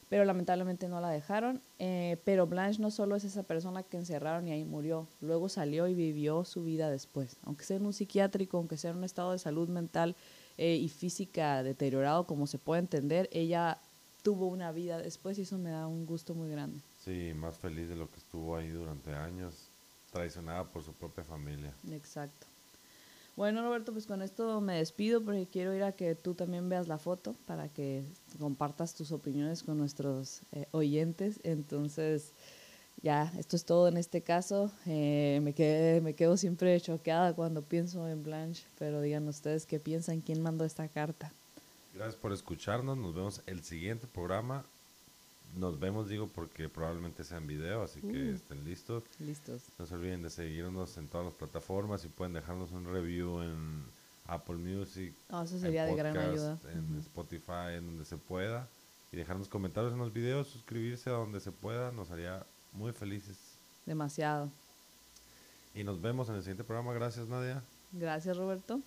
Pero 0.10 0.26
lamentablemente 0.26 0.90
no 0.90 1.00
la 1.00 1.10
dejaron. 1.10 1.62
eh, 1.80 2.18
pero 2.26 2.46
Blanche 2.48 2.82
no 2.82 2.92
solo 2.92 3.16
es 3.16 3.24
esa 3.24 3.44
persona 3.44 3.84
que 3.84 3.98
encerraron 3.98 4.48
y 4.48 4.52
ahí 4.52 4.66
murió. 4.66 5.08
Luego 5.22 5.48
salió 5.48 5.88
y 5.88 5.94
vivió 5.94 6.44
su 6.44 6.64
vida 6.64 6.90
después. 6.90 7.38
Aunque 7.44 7.64
sea 7.64 7.78
en 7.78 7.86
un 7.86 7.94
psiquiátrico, 7.94 8.58
aunque 8.58 8.78
sea 8.78 8.92
en 8.92 8.98
un 8.98 9.04
estado 9.06 9.32
de 9.32 9.40
salud 9.40 9.70
mental 9.70 10.16
eh, 10.58 10.76
y 10.76 10.90
física 10.90 11.64
deteriorado, 11.64 12.26
como 12.26 12.46
se 12.48 12.58
puede 12.58 12.80
entender, 12.82 13.30
ella 13.32 13.78
tuvo 14.22 14.48
una 14.48 14.72
vida 14.74 14.98
después 14.98 15.38
y 15.40 15.44
eso 15.44 15.58
me 15.58 15.70
da 15.70 15.88
un 15.88 16.06
gusto 16.06 16.34
muy 16.36 16.50
grande. 16.50 16.82
Sí, 17.04 17.34
más 17.36 17.58
feliz 17.58 17.90
de 17.90 17.96
lo 17.96 18.10
que 18.10 18.18
estuvo 18.18 18.56
ahí 18.56 18.70
durante 18.70 19.14
años, 19.14 19.70
traicionada 20.12 20.66
por 20.66 20.84
su 20.84 20.94
propia 20.94 21.24
familia. 21.24 21.74
Exacto. 21.90 22.48
Bueno, 23.36 23.64
Roberto, 23.64 23.92
pues 23.92 24.06
con 24.06 24.22
esto 24.22 24.62
me 24.62 24.76
despido 24.76 25.24
porque 25.24 25.48
quiero 25.48 25.74
ir 25.74 25.84
a 25.84 25.94
que 25.94 26.16
tú 26.16 26.36
también 26.36 26.70
veas 26.70 26.88
la 26.88 26.98
foto 26.98 27.36
para 27.48 27.70
que 27.70 28.04
compartas 28.40 28.94
tus 28.94 29.12
opiniones 29.12 29.64
con 29.64 29.78
nuestros 29.78 30.42
eh, 30.52 30.68
oyentes. 30.72 31.40
Entonces, 31.44 32.34
ya, 33.02 33.34
esto 33.40 33.56
es 33.56 33.66
todo 33.66 33.88
en 33.88 33.98
este 33.98 34.22
caso. 34.22 34.70
Eh, 34.86 35.40
me, 35.42 35.54
quedé, 35.54 36.02
me 36.02 36.14
quedo 36.14 36.38
siempre 36.38 36.80
choqueada 36.82 37.34
cuando 37.34 37.64
pienso 37.64 38.08
en 38.08 38.22
Blanche, 38.22 38.68
pero 38.78 39.02
digan 39.02 39.28
ustedes 39.28 39.66
qué 39.66 39.80
piensan, 39.80 40.22
quién 40.22 40.42
mandó 40.42 40.66
esta 40.66 40.88
carta. 40.90 41.34
Gracias 41.96 42.16
por 42.16 42.34
escucharnos. 42.34 42.98
Nos 42.98 43.16
vemos 43.16 43.42
el 43.48 43.64
siguiente 43.64 44.08
programa. 44.08 44.66
Nos 45.56 45.80
vemos, 45.80 46.08
digo, 46.08 46.28
porque 46.30 46.70
probablemente 46.70 47.24
sea 47.24 47.38
en 47.38 47.48
video, 47.48 47.84
así 47.84 48.00
que 48.02 48.32
Uh. 48.32 48.36
estén 48.36 48.64
listos. 48.64 49.04
Listos. 49.20 49.64
No 49.78 49.86
se 49.86 49.96
olviden 49.96 50.22
de 50.24 50.30
seguirnos 50.30 50.98
en 50.98 51.08
todas 51.08 51.26
las 51.26 51.36
plataformas 51.36 52.06
y 52.06 52.08
pueden 52.08 52.34
dejarnos 52.34 52.72
un 52.72 52.86
review 52.86 53.42
en 53.42 53.84
Apple 54.28 54.56
Music, 54.56 55.14
No, 55.30 55.44
eso 55.44 55.56
en 55.56 55.62
sería 55.62 55.86
de 55.86 55.96
gran 55.96 56.16
ayuda. 56.18 56.58
en 56.74 56.98
Spotify, 57.00 57.76
en 57.78 57.86
donde 57.88 58.06
se 58.06 58.18
pueda. 58.18 58.68
Y 59.12 59.18
dejarnos 59.18 59.50
comentarios 59.50 59.92
en 59.92 60.00
los 60.00 60.14
videos, 60.14 60.48
suscribirse 60.48 61.10
a 61.10 61.14
donde 61.14 61.42
se 61.42 61.52
pueda, 61.52 61.92
nos 61.92 62.12
haría 62.12 62.46
muy 62.72 62.94
felices. 62.94 63.38
Demasiado. 63.86 64.50
Y 65.76 65.84
nos 65.84 66.02
vemos 66.02 66.30
en 66.30 66.36
el 66.36 66.42
siguiente 66.42 66.64
programa. 66.64 66.94
Gracias, 66.94 67.28
Nadia. 67.28 67.62
Gracias, 67.92 68.38
Roberto. 68.38 68.80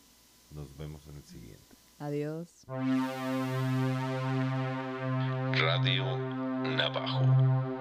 Nos 0.50 0.74
vemos 0.78 1.06
en 1.08 1.16
el 1.16 1.24
siguiente. 1.24 1.76
Adiós. 1.98 2.66
Radio 5.56 6.04
Navajo. 6.76 7.73